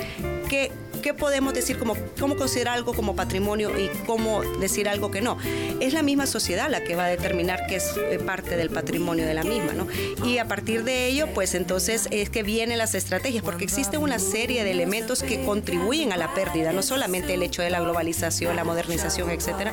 que 0.48 0.72
¿qué 1.00 1.14
podemos 1.14 1.54
decir 1.54 1.78
como 1.78 1.96
cómo 2.18 2.36
considerar 2.36 2.76
algo 2.76 2.94
como 2.94 3.16
patrimonio 3.16 3.70
y 3.78 3.88
cómo 4.06 4.42
decir 4.60 4.88
algo 4.88 5.10
que 5.10 5.20
no? 5.20 5.38
Es 5.80 5.92
la 5.92 6.02
misma 6.02 6.26
sociedad 6.26 6.70
la 6.70 6.84
que 6.84 6.96
va 6.96 7.06
a 7.06 7.08
determinar 7.08 7.66
qué 7.68 7.76
es 7.76 7.94
eh, 7.96 8.18
parte 8.18 8.56
del 8.56 8.70
patrimonio 8.70 9.26
de 9.26 9.34
la 9.34 9.42
misma, 9.42 9.72
¿no? 9.72 9.86
Y 10.24 10.38
a 10.38 10.46
partir 10.46 10.84
de 10.84 11.06
ello, 11.06 11.28
pues 11.34 11.54
entonces 11.54 12.08
es 12.10 12.30
que 12.30 12.42
vienen 12.42 12.78
las 12.78 12.94
estrategias, 12.94 13.42
porque 13.42 13.64
existe 13.64 13.98
una 13.98 14.18
serie 14.18 14.64
de 14.64 14.70
elementos 14.70 15.22
que 15.22 15.44
contribuyen 15.44 16.12
a 16.12 16.16
la 16.16 16.34
pérdida, 16.34 16.72
no 16.72 16.82
solamente 16.82 17.34
el 17.34 17.42
hecho 17.42 17.62
de 17.62 17.70
la 17.70 17.80
globalización, 17.80 18.56
la 18.56 18.64
modernización, 18.64 19.30
etcétera, 19.30 19.72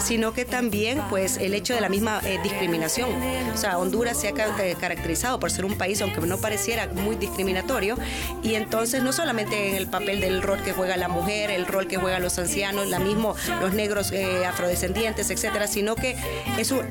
sino 0.00 0.32
que 0.32 0.44
también, 0.44 1.02
pues, 1.10 1.38
el 1.38 1.54
hecho 1.54 1.74
de 1.74 1.80
la 1.80 1.88
misma 1.88 2.20
eh, 2.24 2.38
discriminación. 2.42 3.10
O 3.52 3.56
sea, 3.56 3.78
Honduras 3.78 4.20
se 4.20 4.28
ha 4.28 4.30
eh, 4.30 4.76
caracterizado 4.80 5.40
por 5.40 5.50
ser 5.50 5.64
un 5.64 5.76
país, 5.76 6.00
aunque 6.02 6.20
no 6.20 6.38
pareciera 6.38 6.86
muy 6.88 7.16
discriminatorio, 7.16 7.96
y 8.42 8.54
entonces 8.54 9.02
no 9.02 9.12
solamente 9.12 9.68
en 9.68 9.74
el 9.74 9.86
papel 9.88 10.20
del 10.20 10.42
rol 10.42 10.58
que 10.68 10.74
juega 10.74 10.98
la 10.98 11.08
mujer, 11.08 11.50
el 11.50 11.66
rol 11.66 11.88
que 11.88 11.96
juegan 11.96 12.20
los 12.20 12.38
ancianos, 12.38 12.88
la 12.88 12.98
mismo 12.98 13.34
los 13.62 13.72
negros 13.72 14.12
eh, 14.12 14.44
afrodescendientes, 14.44 15.30
etcétera, 15.30 15.66
sino 15.66 15.94
que 15.94 16.14
eso, 16.58 16.82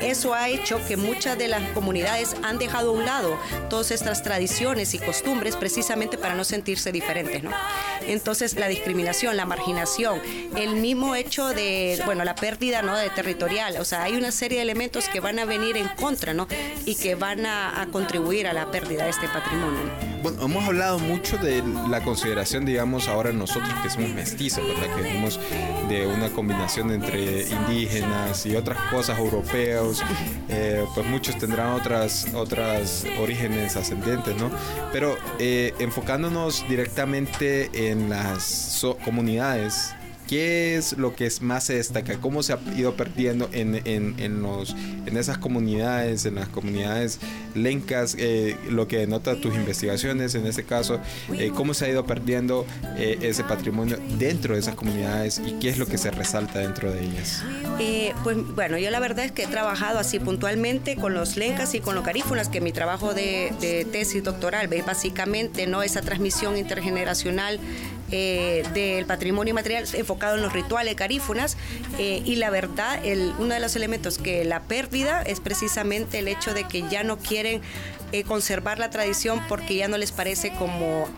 eso 0.00 0.34
ha 0.34 0.48
hecho 0.48 0.80
que 0.88 0.96
muchas 0.96 1.38
de 1.38 1.46
las 1.46 1.62
comunidades 1.70 2.34
han 2.42 2.58
dejado 2.58 2.90
a 2.90 2.92
un 2.94 3.04
lado 3.04 3.38
todas 3.70 3.92
estas 3.92 4.24
tradiciones 4.24 4.92
y 4.94 4.98
costumbres 4.98 5.54
precisamente 5.54 6.18
para 6.18 6.34
no 6.34 6.42
sentirse 6.42 6.90
diferentes, 6.90 7.44
¿no? 7.44 7.52
Entonces 8.08 8.56
la 8.56 8.66
discriminación, 8.66 9.36
la 9.36 9.46
marginación, 9.46 10.20
el 10.56 10.74
mismo 10.74 11.14
hecho 11.14 11.50
de, 11.50 12.02
bueno, 12.04 12.24
la 12.24 12.34
pérdida, 12.34 12.82
¿no? 12.82 12.96
De 12.96 13.08
territorial, 13.10 13.76
o 13.78 13.84
sea, 13.84 14.02
hay 14.02 14.16
una 14.16 14.32
serie 14.32 14.58
de 14.58 14.62
elementos 14.62 15.08
que 15.08 15.20
van 15.20 15.38
a 15.38 15.44
venir 15.44 15.76
en 15.76 15.86
contra, 15.90 16.34
¿no? 16.34 16.48
Y 16.86 16.96
que 16.96 17.14
van 17.14 17.46
a 17.46 17.86
contribuir 17.92 18.48
a 18.48 18.52
la 18.52 18.68
pérdida 18.72 19.04
de 19.04 19.10
este 19.10 19.28
patrimonio. 19.28 20.11
Bueno, 20.22 20.44
hemos 20.44 20.64
hablado 20.64 21.00
mucho 21.00 21.36
de 21.36 21.64
la 21.88 22.00
consideración, 22.00 22.64
digamos, 22.64 23.08
ahora 23.08 23.32
nosotros 23.32 23.74
que 23.82 23.90
somos 23.90 24.10
mestizos, 24.10 24.64
¿verdad? 24.64 24.94
Que 24.94 25.02
venimos 25.02 25.40
de 25.88 26.06
una 26.06 26.28
combinación 26.28 26.92
entre 26.92 27.48
indígenas 27.48 28.46
y 28.46 28.54
otras 28.54 28.78
cosas 28.92 29.18
europeos, 29.18 30.00
eh, 30.48 30.84
pues 30.94 31.06
muchos 31.08 31.36
tendrán 31.38 31.70
otras, 31.72 32.28
otras 32.34 33.04
orígenes 33.20 33.74
ascendientes, 33.74 34.36
¿no? 34.36 34.48
Pero 34.92 35.16
eh, 35.40 35.74
enfocándonos 35.80 36.68
directamente 36.68 37.90
en 37.90 38.08
las 38.08 38.86
comunidades 39.04 39.92
¿Qué 40.28 40.76
es 40.76 40.96
lo 40.96 41.14
que 41.14 41.30
más 41.40 41.64
se 41.64 41.74
destaca? 41.74 42.18
¿Cómo 42.18 42.42
se 42.42 42.52
ha 42.52 42.58
ido 42.76 42.96
perdiendo 42.96 43.48
en, 43.52 43.82
en, 43.84 44.42
los, 44.42 44.74
en 45.06 45.16
esas 45.16 45.38
comunidades, 45.38 46.24
en 46.24 46.36
las 46.36 46.48
comunidades 46.48 47.18
lencas, 47.54 48.16
eh, 48.18 48.56
lo 48.70 48.88
que 48.88 48.98
denota 48.98 49.36
tus 49.36 49.54
investigaciones 49.54 50.34
en 50.34 50.46
este 50.46 50.64
caso? 50.64 51.00
Eh, 51.34 51.52
¿Cómo 51.54 51.74
se 51.74 51.86
ha 51.86 51.88
ido 51.88 52.06
perdiendo 52.06 52.66
eh, 52.96 53.18
ese 53.22 53.44
patrimonio 53.44 53.98
dentro 54.18 54.54
de 54.54 54.60
esas 54.60 54.74
comunidades 54.74 55.40
y 55.44 55.58
qué 55.58 55.68
es 55.68 55.78
lo 55.78 55.86
que 55.86 55.98
se 55.98 56.10
resalta 56.10 56.60
dentro 56.60 56.92
de 56.92 57.04
ellas? 57.04 57.42
pues 58.22 58.36
bueno, 58.54 58.78
yo 58.78 58.90
la 58.90 59.00
verdad 59.00 59.24
es 59.24 59.32
que 59.32 59.42
he 59.42 59.46
trabajado 59.48 59.98
así 59.98 60.20
puntualmente 60.20 60.96
con 60.96 61.14
los 61.14 61.36
lencas 61.36 61.74
y 61.74 61.80
con 61.80 61.94
los 61.94 62.04
carífunas, 62.04 62.48
que 62.48 62.60
mi 62.60 62.72
trabajo 62.72 63.14
de, 63.14 63.86
tesis 63.90 64.22
doctoral 64.22 64.68
ve 64.68 64.82
básicamente 64.82 65.66
no 65.66 65.82
esa 65.82 66.00
transmisión 66.00 66.56
intergeneracional 66.56 67.58
eh, 68.12 68.62
del 68.74 69.06
patrimonio 69.06 69.54
material 69.54 69.84
enfocado 69.94 70.36
en 70.36 70.42
los 70.42 70.52
rituales 70.52 70.94
carífunas 70.94 71.56
eh, 71.98 72.22
y 72.24 72.36
la 72.36 72.50
verdad, 72.50 73.04
el, 73.04 73.32
uno 73.38 73.54
de 73.54 73.60
los 73.60 73.74
elementos 73.74 74.18
que 74.18 74.44
la 74.44 74.60
pérdida 74.60 75.22
es 75.22 75.40
precisamente 75.40 76.18
el 76.18 76.28
hecho 76.28 76.52
de 76.52 76.64
que 76.64 76.86
ya 76.90 77.04
no 77.04 77.18
quieren 77.18 77.62
eh, 78.12 78.24
conservar 78.24 78.78
la 78.78 78.90
tradición 78.90 79.42
porque 79.48 79.76
ya 79.76 79.88
no 79.88 79.96
les 79.96 80.12
parece 80.12 80.52
como 80.52 81.08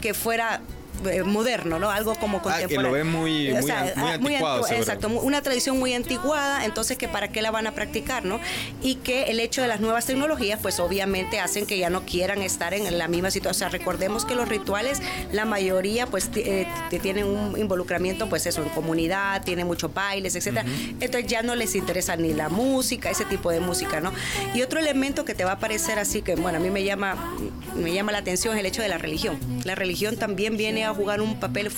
que 0.00 0.14
fuera 0.14 0.62
eh, 1.10 1.22
moderno, 1.22 1.78
¿no? 1.78 1.90
Algo 1.90 2.14
como 2.14 2.42
contemporáneo. 2.42 2.78
Ah, 2.80 2.82
que 2.82 2.88
lo 2.88 2.92
ven 2.92 3.10
muy, 3.10 3.52
muy, 3.52 3.70
anticuado. 3.70 4.66
exacto, 4.68 5.08
una 5.08 5.42
tradición 5.42 5.78
muy 5.78 5.94
anticuada, 5.94 6.64
entonces 6.64 6.96
que 6.98 7.08
para 7.08 7.28
qué 7.28 7.42
la 7.42 7.50
van 7.50 7.66
a 7.66 7.72
practicar, 7.72 8.24
¿no? 8.24 8.40
Y 8.82 8.96
que 8.96 9.24
el 9.24 9.40
hecho 9.40 9.62
de 9.62 9.68
las 9.68 9.80
nuevas 9.80 10.06
tecnologías, 10.06 10.58
pues 10.60 10.80
obviamente 10.80 11.40
hacen 11.40 11.66
que 11.66 11.78
ya 11.78 11.90
no 11.90 12.02
quieran 12.02 12.42
estar 12.42 12.74
en 12.74 12.98
la 12.98 13.08
misma 13.08 13.30
situación. 13.30 13.48
O 13.48 13.54
sea, 13.58 13.68
recordemos 13.70 14.24
que 14.24 14.34
los 14.34 14.48
rituales, 14.48 15.00
la 15.32 15.44
mayoría, 15.44 16.06
pues 16.06 16.30
eh, 16.34 16.66
tienen 17.02 17.26
un 17.26 17.58
involucramiento, 17.58 18.28
pues 18.28 18.46
eso, 18.46 18.62
en 18.62 18.68
comunidad, 18.70 19.42
tienen 19.42 19.66
muchos 19.66 19.92
bailes, 19.92 20.34
etcétera. 20.36 20.64
Entonces 21.00 21.26
ya 21.26 21.42
no 21.42 21.54
les 21.54 21.74
interesa 21.74 22.16
ni 22.16 22.34
la 22.34 22.48
música, 22.48 23.10
ese 23.10 23.24
tipo 23.24 23.50
de 23.50 23.60
música, 23.60 24.00
¿no? 24.00 24.12
Y 24.54 24.62
otro 24.62 24.78
elemento 24.78 25.24
que 25.24 25.34
te 25.34 25.44
va 25.44 25.52
a 25.52 25.58
parecer 25.58 25.98
así 25.98 26.22
que, 26.22 26.34
bueno, 26.34 26.58
a 26.58 26.60
mí 26.60 26.70
me 26.70 26.84
llama, 26.84 27.34
me 27.74 27.92
llama 27.92 28.12
la 28.12 28.18
atención 28.18 28.54
es 28.54 28.60
el 28.60 28.66
hecho 28.66 28.82
de 28.82 28.88
la 28.88 28.98
religión. 28.98 29.38
La 29.64 29.74
religión 29.74 30.16
también 30.16 30.56
viene 30.56 30.84
a 30.84 30.87
jugar 30.94 31.20
un 31.20 31.38
papel 31.38 31.70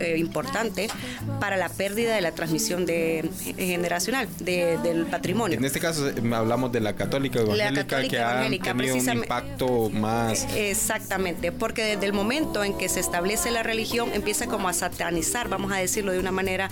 eh, 0.00 0.16
importante 0.16 0.88
para 1.40 1.58
la 1.58 1.68
pérdida 1.68 2.14
de 2.14 2.22
la 2.22 2.32
transmisión 2.32 2.86
de, 2.86 3.18
eh, 3.18 3.54
generacional 3.56 4.26
del 4.38 5.04
patrimonio. 5.04 5.58
En 5.58 5.64
este 5.66 5.78
caso 5.78 6.08
eh, 6.08 6.14
hablamos 6.32 6.72
de 6.72 6.80
la 6.80 6.96
católica 6.96 7.40
evangélica, 7.40 8.02
que 8.08 8.18
ha 8.18 8.48
tenido 8.48 8.96
un 8.96 9.08
impacto 9.10 9.90
más... 9.90 10.46
Exactamente, 10.56 11.52
porque 11.52 11.84
desde 11.84 12.06
el 12.06 12.14
momento 12.14 12.64
en 12.64 12.78
que 12.78 12.88
se 12.88 12.98
establece 12.98 13.50
la 13.50 13.62
religión 13.62 14.08
empieza 14.14 14.46
como 14.46 14.70
a 14.70 14.72
satanizar, 14.72 15.50
vamos 15.50 15.70
a 15.70 15.76
decirlo 15.76 16.12
de 16.12 16.18
una 16.18 16.32
manera 16.32 16.70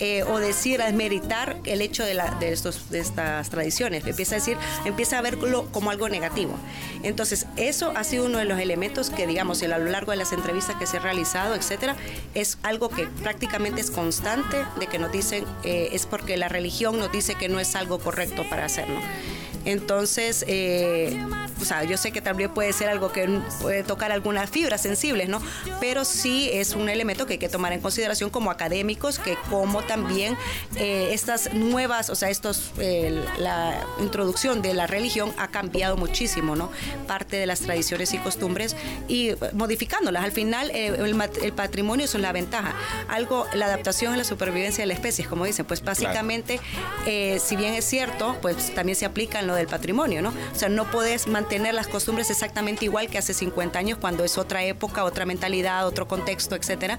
eh, 0.00 0.22
o 0.24 0.38
decir, 0.38 0.82
a 0.82 0.86
desmeritar 0.86 1.56
el 1.64 1.82
hecho 1.82 2.04
de, 2.04 2.14
la, 2.14 2.34
de, 2.40 2.52
estos, 2.52 2.90
de 2.90 3.00
estas 3.00 3.50
tradiciones. 3.50 4.06
Empieza 4.06 4.36
a 4.36 4.38
decir, 4.38 4.56
empieza 4.84 5.18
a 5.18 5.22
verlo 5.22 5.68
como 5.72 5.90
algo 5.90 6.08
negativo. 6.08 6.54
Entonces, 7.02 7.46
eso 7.56 7.92
ha 7.96 8.04
sido 8.04 8.26
uno 8.26 8.38
de 8.38 8.44
los 8.44 8.58
elementos 8.58 9.10
que, 9.10 9.26
digamos, 9.26 9.62
a 9.62 9.78
lo 9.78 9.86
largo 9.86 10.12
de 10.12 10.18
las 10.18 10.32
entrevistas 10.32 10.76
que 10.76 10.86
se 10.86 10.98
han 10.98 11.02
realizado, 11.02 11.54
etcétera, 11.54 11.96
es 12.34 12.58
algo 12.62 12.88
que 12.88 13.06
prácticamente 13.06 13.80
es 13.80 13.90
constante 13.90 14.64
de 14.78 14.86
que 14.86 14.98
nos 14.98 15.12
dicen, 15.12 15.44
eh, 15.62 15.90
es 15.92 16.06
porque 16.06 16.36
la 16.36 16.48
religión 16.48 16.98
nos 16.98 17.10
dice 17.12 17.34
que 17.34 17.48
no 17.48 17.60
es 17.60 17.74
algo 17.76 17.98
correcto 17.98 18.44
para 18.48 18.64
hacerlo. 18.64 19.00
Entonces, 19.64 20.44
eh, 20.46 21.18
o 21.64 21.66
sea, 21.66 21.82
yo 21.84 21.96
sé 21.96 22.12
que 22.12 22.20
también 22.20 22.52
puede 22.52 22.74
ser 22.74 22.90
algo 22.90 23.10
que 23.10 23.40
puede 23.62 23.82
tocar 23.82 24.12
algunas 24.12 24.50
fibras 24.50 24.82
sensibles, 24.82 25.30
¿no? 25.30 25.40
Pero 25.80 26.04
sí 26.04 26.50
es 26.52 26.74
un 26.74 26.90
elemento 26.90 27.24
que 27.24 27.34
hay 27.34 27.38
que 27.38 27.48
tomar 27.48 27.72
en 27.72 27.80
consideración 27.80 28.28
como 28.28 28.50
académicos, 28.50 29.18
que 29.18 29.38
como 29.48 29.82
también 29.82 30.36
eh, 30.76 31.08
estas 31.12 31.54
nuevas, 31.54 32.10
o 32.10 32.14
sea, 32.14 32.28
estos, 32.28 32.72
eh, 32.78 33.24
la 33.38 33.80
introducción 33.98 34.60
de 34.60 34.74
la 34.74 34.86
religión 34.86 35.32
ha 35.38 35.48
cambiado 35.48 35.96
muchísimo, 35.96 36.54
¿no? 36.54 36.70
Parte 37.06 37.36
de 37.36 37.46
las 37.46 37.60
tradiciones 37.60 38.12
y 38.12 38.18
costumbres 38.18 38.76
y 39.08 39.30
modificándolas. 39.54 40.24
Al 40.24 40.32
final, 40.32 40.70
el, 40.70 41.52
patrimonio 41.54 42.04
es 42.04 42.14
la 42.14 42.32
ventaja. 42.32 42.74
Algo, 43.08 43.46
la 43.54 43.66
adaptación 43.66 44.12
a 44.12 44.16
la 44.18 44.24
supervivencia 44.24 44.82
de 44.82 44.86
la 44.88 44.94
especie, 44.94 45.24
como 45.24 45.46
dicen, 45.46 45.64
pues 45.64 45.82
básicamente, 45.82 46.60
si 47.06 47.56
bien 47.56 47.72
es 47.72 47.86
cierto, 47.86 48.36
pues 48.42 48.74
también 48.74 48.96
se 48.96 49.06
aplica 49.06 49.40
en 49.40 49.46
del 49.54 49.66
patrimonio, 49.66 50.22
¿no? 50.22 50.30
O 50.30 50.58
sea, 50.58 50.68
no 50.68 50.90
puedes 50.90 51.26
mantener 51.26 51.53
las 51.62 51.88
costumbres 51.88 52.30
exactamente 52.30 52.84
igual 52.84 53.08
que 53.08 53.18
hace 53.18 53.34
50 53.34 53.78
años 53.78 53.98
cuando 53.98 54.24
es 54.24 54.38
otra 54.38 54.64
época, 54.64 55.04
otra 55.04 55.24
mentalidad, 55.26 55.86
otro 55.86 56.08
contexto, 56.08 56.56
etcétera. 56.56 56.98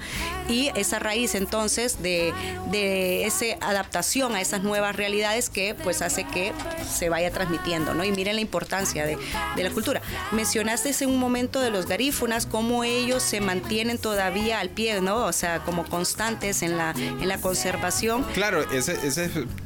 Y 0.49 0.71
esa 0.75 0.99
raíz 0.99 1.35
entonces 1.35 2.01
de, 2.01 2.33
de 2.71 3.25
esa 3.25 3.45
adaptación 3.61 4.35
a 4.35 4.41
esas 4.41 4.63
nuevas 4.63 4.95
realidades 4.95 5.49
que 5.49 5.75
pues 5.75 6.01
hace 6.01 6.25
que 6.25 6.53
se 6.89 7.09
vaya 7.09 7.31
transmitiendo, 7.31 7.93
¿no? 7.93 8.03
Y 8.03 8.11
miren 8.11 8.35
la 8.35 8.41
importancia 8.41 9.05
de, 9.05 9.17
de 9.55 9.63
la 9.63 9.69
cultura. 9.69 10.01
Mencionaste 10.31 10.95
en 10.99 11.09
un 11.09 11.17
momento 11.17 11.59
de 11.59 11.71
los 11.71 11.87
garífunas, 11.87 12.45
cómo 12.45 12.83
ellos 12.83 13.23
se 13.23 13.41
mantienen 13.41 13.97
todavía 13.97 14.59
al 14.59 14.69
pie, 14.69 15.01
¿no? 15.01 15.25
O 15.25 15.33
sea, 15.33 15.59
como 15.59 15.85
constantes 15.85 16.61
en 16.61 16.77
la, 16.77 16.91
en 16.91 17.27
la 17.27 17.39
conservación. 17.39 18.23
Claro, 18.33 18.61
esa 18.71 18.93
es 18.93 19.19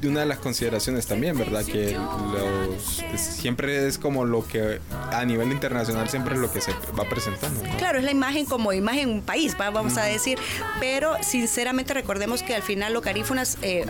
una 0.04 0.22
de 0.22 0.26
las 0.26 0.40
consideraciones 0.40 1.06
también, 1.06 1.38
¿verdad? 1.38 1.66
Que 1.66 1.94
los 1.94 3.04
siempre 3.16 3.88
es 3.88 3.98
como 3.98 4.26
lo 4.26 4.48
que 4.48 4.69
a 5.12 5.26
nivel 5.26 5.52
internacional 5.52 6.10
siempre 6.10 6.36
es 6.36 6.40
lo 6.40 6.52
que 6.52 6.62
se 6.62 6.72
va 6.98 7.04
presentando. 7.06 7.62
Claro, 7.78 8.00
es 8.00 8.04
la 8.04 8.12
imagen 8.12 8.46
como 8.46 8.74
imagen 8.74 9.10
un 9.10 9.22
país, 9.22 9.56
vamos 9.58 9.98
a 9.98 10.04
decir, 10.04 10.40
pero 10.80 11.16
sinceramente 11.22 11.94
recordemos 11.94 12.44
que 12.44 12.56
al 12.56 12.64
final 12.64 12.94
los 12.94 13.04
carífonas 13.04 13.58
eh, 13.62 13.86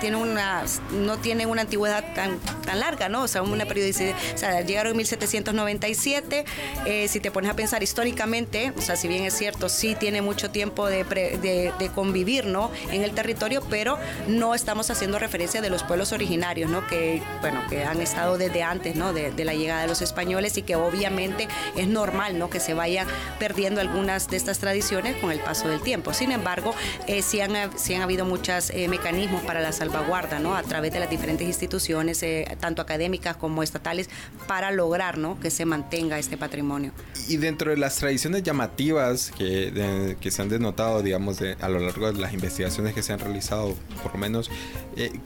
tienen 0.00 0.20
una, 0.20 0.64
no 0.92 1.18
tienen 1.18 1.48
una 1.48 1.62
antigüedad 1.62 2.04
tan, 2.14 2.38
tan 2.64 2.80
larga, 2.80 3.08
¿no? 3.08 3.22
O 3.22 3.28
sea, 3.28 3.42
una 3.42 3.66
periodicidad, 3.66 4.14
o 4.34 4.38
sea, 4.38 4.60
llegaron 4.62 4.92
en 4.92 4.96
1797, 4.98 6.44
eh, 6.86 7.08
si 7.08 7.20
te 7.20 7.30
pones 7.30 7.50
a 7.50 7.54
pensar 7.54 7.82
históricamente, 7.82 8.72
o 8.76 8.80
sea, 8.80 8.96
si 8.96 9.08
bien 9.08 9.24
es 9.24 9.34
cierto, 9.34 9.68
sí 9.68 9.96
tiene 9.98 10.22
mucho 10.22 10.50
tiempo 10.50 10.86
de, 10.86 11.04
de, 11.04 11.90
convivir, 11.94 12.46
¿no? 12.46 12.70
En 12.90 13.04
el 13.04 13.12
territorio, 13.12 13.62
pero 13.70 13.98
no 14.26 14.54
estamos 14.54 14.90
haciendo 14.90 15.18
referencia 15.18 15.62
de 15.62 15.70
los 15.70 15.82
pueblos 15.84 16.12
originarios, 16.12 16.68
¿no? 16.68 16.86
Que, 16.86 17.22
bueno, 17.40 17.62
que 17.70 17.84
han 17.84 18.00
estado 18.02 18.36
desde 18.36 18.62
antes 18.62 18.96
¿no? 18.96 19.12
de, 19.12 19.44
la 19.44 19.54
llegada 19.54 19.82
de 19.82 19.88
los 19.88 20.02
españoles 20.02 20.15
españoles 20.16 20.56
y 20.56 20.62
que 20.62 20.76
obviamente 20.76 21.46
es 21.76 21.88
normal, 21.88 22.38
¿no? 22.38 22.48
Que 22.48 22.58
se 22.58 22.72
vayan 22.72 23.06
perdiendo 23.38 23.82
algunas 23.82 24.30
de 24.30 24.38
estas 24.38 24.58
tradiciones 24.58 25.14
con 25.16 25.30
el 25.30 25.40
paso 25.40 25.68
del 25.68 25.82
tiempo. 25.82 26.14
Sin 26.14 26.32
embargo, 26.32 26.74
eh, 27.06 27.20
sí, 27.20 27.42
han, 27.42 27.52
sí 27.78 27.92
han 27.92 28.00
habido 28.00 28.24
muchos 28.24 28.70
eh, 28.70 28.88
mecanismos 28.88 29.42
para 29.42 29.60
la 29.60 29.72
salvaguarda, 29.72 30.38
¿no? 30.38 30.56
A 30.56 30.62
través 30.62 30.90
de 30.94 31.00
las 31.00 31.10
diferentes 31.10 31.46
instituciones, 31.46 32.22
eh, 32.22 32.56
tanto 32.58 32.80
académicas 32.80 33.36
como 33.36 33.62
estatales, 33.62 34.08
para 34.46 34.70
lograr, 34.70 35.18
¿no? 35.18 35.38
Que 35.38 35.50
se 35.50 35.66
mantenga 35.66 36.18
este 36.18 36.38
patrimonio. 36.38 36.92
Y 37.28 37.36
dentro 37.36 37.70
de 37.70 37.76
las 37.76 37.96
tradiciones 37.96 38.42
llamativas 38.42 39.32
que, 39.36 40.16
que 40.18 40.30
se 40.30 40.40
han 40.40 40.48
denotado, 40.48 41.02
digamos, 41.02 41.42
a 41.60 41.68
lo 41.68 41.78
largo 41.78 42.10
de 42.10 42.18
las 42.18 42.32
investigaciones 42.32 42.94
que 42.94 43.02
se 43.02 43.12
han 43.12 43.18
realizado, 43.18 43.74
por 44.02 44.12
lo 44.14 44.18
menos, 44.18 44.50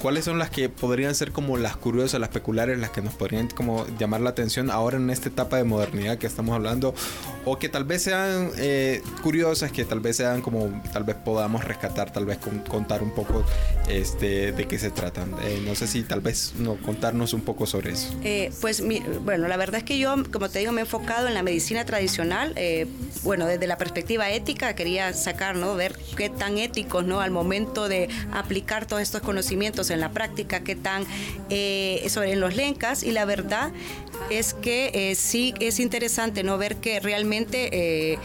¿cuáles 0.03 0.25
son 0.25 0.41
las 0.41 0.51
que 0.51 0.69
podrían 0.69 1.15
ser 1.15 1.31
como 1.31 1.57
las 1.59 1.77
curiosas, 1.77 2.19
las 2.19 2.31
peculiares, 2.31 2.79
las 2.79 2.91
que 2.91 3.03
nos 3.03 3.15
podrían 3.15 3.47
como 3.49 3.87
llamar 3.99 4.23
la 4.23 4.31
atención 4.31 4.71
ahora 4.81 4.97
en 4.97 5.11
esta 5.11 5.29
etapa 5.29 5.57
de 5.57 5.65
modernidad 5.65 6.19
que 6.19 6.27
estamos 6.27 6.55
hablando? 6.55 6.95
O 7.45 7.59
que 7.59 7.69
tal 7.69 7.85
vez 7.85 8.03
sean 8.03 8.51
curiosas, 9.23 9.73
que 9.73 9.85
tal 9.85 10.01
vez 10.01 10.17
sean 10.17 10.43
como, 10.43 10.83
tal 10.93 11.05
vez 11.05 11.17
podamos 11.17 11.65
rescatar, 11.65 12.13
tal 12.13 12.27
vez 12.27 12.39
contar 12.69 13.03
un 13.03 13.11
poco 13.13 13.45
este, 13.89 14.53
de 14.53 14.69
qué 14.69 14.79
se 14.79 14.91
tratan. 14.91 15.35
Eh, 15.43 15.63
no 15.65 15.75
sé 15.75 15.87
si 15.87 16.03
tal 16.03 16.21
vez 16.21 16.55
no, 16.59 16.77
contarnos 16.77 17.33
un 17.33 17.41
poco 17.41 17.67
sobre 17.67 17.93
eso. 17.93 18.15
Eh, 18.23 18.53
pues 18.61 18.83
bueno, 19.25 19.49
la 19.49 19.57
verdad 19.57 19.79
es 19.79 19.85
que 19.85 19.99
yo, 19.99 20.15
como 20.33 20.49
te 20.49 20.61
digo, 20.61 20.73
me 20.73 20.81
he 20.81 20.85
enfocado 20.85 21.29
en 21.29 21.35
la 21.35 21.43
medicina 21.43 21.85
tradicional. 21.85 22.53
Eh, 22.57 22.87
bueno, 23.23 23.47
desde 23.47 23.67
la 23.67 23.79
perspectiva 23.79 24.31
ética 24.31 24.75
quería 24.75 25.13
sacar, 25.13 25.57
¿no? 25.57 25.75
Ver 25.75 25.99
qué 26.17 26.29
tan 26.29 26.59
éticos, 26.59 27.05
¿no? 27.05 27.21
Al 27.21 27.31
momento 27.31 27.89
de 27.89 28.09
aplicar 28.33 28.87
todos 28.87 29.03
estos 29.03 29.23
conocimientos 29.23 29.91
en 29.91 30.01
la 30.01 30.11
práctica, 30.11 30.61
qué 30.61 30.77
tan 30.77 31.05
sobre 32.09 32.37
los 32.37 32.57
lencas. 32.57 33.03
Y 33.03 33.11
la 33.13 33.25
verdad 33.25 33.73
es 34.29 34.55
que 34.55 35.15
sí 35.17 35.55
es 35.61 35.81
interesante, 35.81 36.43
¿no? 36.43 36.59
Ver 36.59 36.77
que 36.77 37.01
realmente 37.01 38.19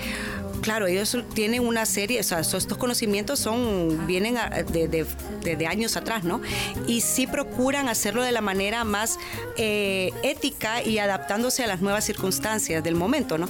claro, 0.66 0.88
ellos 0.88 1.16
tienen 1.36 1.64
una 1.64 1.86
serie, 1.86 2.20
o 2.20 2.24
sea, 2.24 2.40
estos 2.40 2.66
conocimientos 2.78 3.38
son, 3.38 4.08
vienen 4.08 4.36
de, 4.72 5.68
años 5.68 5.96
atrás, 5.96 6.24
¿no? 6.24 6.42
Y 6.88 7.02
sí 7.02 7.28
procuran 7.28 7.88
hacerlo 7.88 8.24
de 8.24 8.32
la 8.32 8.42
manera 8.42 8.84
más 8.84 9.20
eh, 9.58 10.12
ética 10.24 10.82
y 10.84 10.98
adaptándose 10.98 11.64
a 11.64 11.68
las 11.68 11.82
nuevas 11.82 12.04
circunstancias 12.04 12.84
del 12.84 12.96
momento, 12.96 13.38
¿no? 13.38 13.48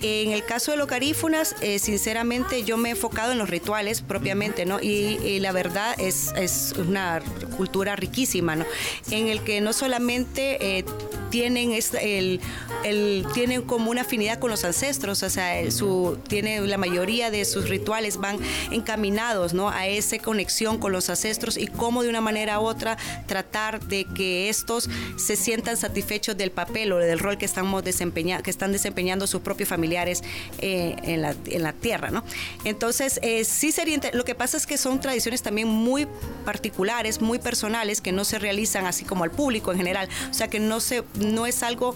En 0.00 0.32
el 0.32 0.44
caso 0.44 0.70
de 0.70 0.76
los 0.76 0.86
carífunas, 0.88 1.56
eh, 1.62 1.78
sinceramente 1.78 2.64
yo 2.64 2.76
me 2.76 2.90
he 2.90 2.92
enfocado 2.92 3.32
en 3.32 3.38
los 3.38 3.48
rituales 3.48 4.02
propiamente, 4.02 4.66
¿no? 4.66 4.78
Y, 4.78 5.38
la 5.38 5.52
verdad 5.52 5.94
es, 5.98 6.32
es, 6.36 6.74
una 6.76 7.22
cultura 7.56 7.96
riquísima, 7.96 8.56
¿no? 8.56 8.66
En 9.10 9.28
el 9.28 9.40
que 9.40 9.62
no 9.62 9.72
solamente... 9.72 10.78
Eh, 10.78 10.84
tienen 11.30 11.72
el, 11.72 12.40
el, 12.84 13.26
tienen 13.34 13.62
como 13.62 13.90
una 13.90 14.02
afinidad 14.02 14.38
con 14.38 14.50
los 14.50 14.64
ancestros, 14.64 15.22
o 15.22 15.30
sea, 15.30 15.70
su, 15.70 16.18
tiene 16.28 16.60
la 16.60 16.78
mayoría 16.78 17.30
de 17.30 17.44
sus 17.44 17.68
rituales 17.68 18.16
van 18.16 18.38
encaminados 18.70 19.54
¿no? 19.54 19.68
a 19.70 19.86
esa 19.86 20.18
conexión 20.18 20.78
con 20.78 20.92
los 20.92 21.08
ancestros 21.10 21.56
y 21.56 21.66
cómo 21.66 22.02
de 22.02 22.08
una 22.08 22.20
manera 22.20 22.60
u 22.60 22.64
otra 22.64 22.96
tratar 23.26 23.80
de 23.80 24.04
que 24.04 24.48
estos 24.48 24.88
se 25.16 25.36
sientan 25.36 25.76
satisfechos 25.76 26.36
del 26.36 26.50
papel 26.50 26.92
o 26.92 26.98
del 26.98 27.18
rol 27.18 27.38
que, 27.38 27.44
estamos 27.44 27.82
desempeñando, 27.84 28.42
que 28.42 28.50
están 28.50 28.72
desempeñando 28.72 29.26
sus 29.26 29.40
propios 29.40 29.68
familiares 29.68 30.22
eh, 30.58 30.96
en, 31.02 31.22
la, 31.22 31.34
en, 31.46 31.62
la, 31.62 31.72
tierra. 31.72 32.10
¿no? 32.10 32.24
Entonces, 32.64 33.20
eh, 33.22 33.44
sí 33.44 33.72
sería, 33.72 33.98
lo 34.12 34.24
que 34.24 34.34
pasa 34.34 34.56
es 34.56 34.66
que 34.66 34.78
son 34.78 35.00
tradiciones 35.00 35.42
también 35.42 35.68
muy 35.68 36.06
particulares, 36.44 37.20
muy 37.20 37.38
personales, 37.38 38.00
que 38.00 38.12
no 38.12 38.24
se 38.24 38.38
realizan 38.38 38.86
así 38.86 39.04
como 39.04 39.24
al 39.24 39.30
público 39.30 39.72
en 39.72 39.78
general, 39.78 40.08
o 40.30 40.34
sea, 40.34 40.48
que 40.48 40.60
no, 40.60 40.80
se, 40.80 41.02
no 41.18 41.46
es 41.46 41.62
algo 41.62 41.94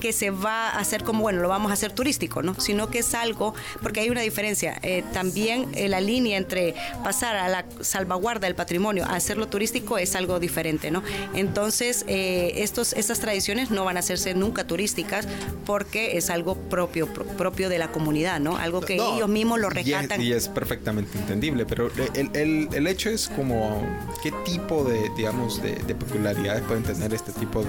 que 0.00 0.12
se 0.12 0.30
va 0.30 0.70
a 0.70 0.78
hacer 0.78 1.04
como, 1.04 1.22
bueno, 1.22 1.40
lo 1.40 1.48
vamos 1.48 1.70
a 1.70 1.74
hacer 1.74 1.92
turístico, 1.92 2.42
¿no? 2.42 2.54
sino 2.58 2.88
que 2.88 3.00
es 3.00 3.14
algo, 3.14 3.54
porque 3.82 4.00
hay 4.00 4.10
una 4.10 4.22
diferencia. 4.22 4.78
Eh, 4.82 5.04
también 5.12 5.68
eh, 5.74 5.88
la 5.88 6.00
línea 6.00 6.38
entre 6.38 6.74
pasar 7.04 7.36
a 7.36 7.48
la 7.48 7.64
salvaguarda 7.80 8.46
del 8.46 8.54
patrimonio 8.54 9.04
a 9.04 9.16
hacerlo 9.16 9.48
turístico 9.48 9.98
es 9.98 10.16
algo 10.16 10.40
diferente, 10.40 10.90
¿no? 10.90 11.02
Entonces, 11.34 12.04
eh, 12.08 12.52
estos, 12.56 12.92
estas 12.94 13.20
tradiciones 13.20 13.70
no 13.70 13.84
van 13.84 13.96
a 13.96 14.00
hacerse 14.00 14.34
nunca 14.34 14.66
turísticas 14.66 15.26
porque 15.66 16.16
es 16.16 16.30
algo 16.30 16.56
propio, 16.56 17.06
propio 17.06 17.68
de 17.68 17.78
la 17.78 17.92
comunidad, 17.92 18.40
¿no? 18.40 18.56
Algo 18.56 18.80
que 18.80 18.94
ellos 18.94 19.28
mismos 19.28 19.60
lo 19.60 19.70
rescatan. 19.70 20.20
Y 20.20 20.32
es, 20.32 20.48
perfectamente 20.48 21.18
entendible, 21.18 21.66
pero 21.66 21.90
el, 22.14 22.30
el, 22.34 22.68
el, 22.72 22.86
hecho 22.86 23.10
es 23.10 23.28
como 23.28 23.82
qué 24.22 24.32
tipo 24.44 24.84
de, 24.84 25.10
digamos, 25.16 25.62
de, 25.62 25.74
de 25.74 25.94
peculiaridades 25.94 26.62
pueden 26.62 26.82
tener 26.82 27.14
este 27.14 27.32
tipo 27.32 27.62
de, 27.62 27.68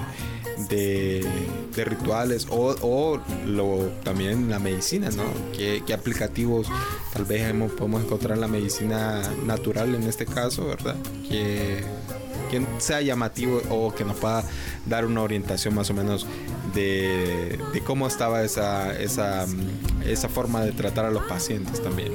de 0.70 0.91
rituales 1.86 2.48
o, 2.50 2.76
o, 2.82 3.22
lo, 3.46 3.90
también 4.04 4.50
la 4.50 4.60
medicina, 4.60 5.10
¿no? 5.12 5.24
¿Qué, 5.56 5.84
qué 5.86 5.94
aplica 5.94 6.28
tal 7.14 7.26
vez 7.26 7.54
podemos 7.72 8.04
encontrar 8.04 8.38
la 8.38 8.48
medicina 8.48 9.22
natural 9.46 9.96
en 9.96 10.04
este 10.04 10.26
caso, 10.26 10.68
¿verdad? 10.68 10.96
Que, 11.28 11.82
que 12.50 12.62
sea 12.80 13.02
llamativo 13.02 13.62
o 13.70 13.94
que 13.94 14.04
nos 14.04 14.18
pueda 14.18 14.44
dar 14.86 15.06
una 15.06 15.22
orientación 15.22 15.76
más 15.76 15.90
o 15.90 15.94
menos 15.94 16.26
de, 16.74 17.60
cómo 17.86 18.08
estaba 18.08 18.44
esa, 18.44 18.98
esa, 19.00 19.46
esa, 20.06 20.30
forma 20.30 20.64
de 20.64 20.72
tratar 20.72 21.06
a 21.06 21.12
los 21.12 21.24
pacientes 21.24 21.82
también. 21.82 22.14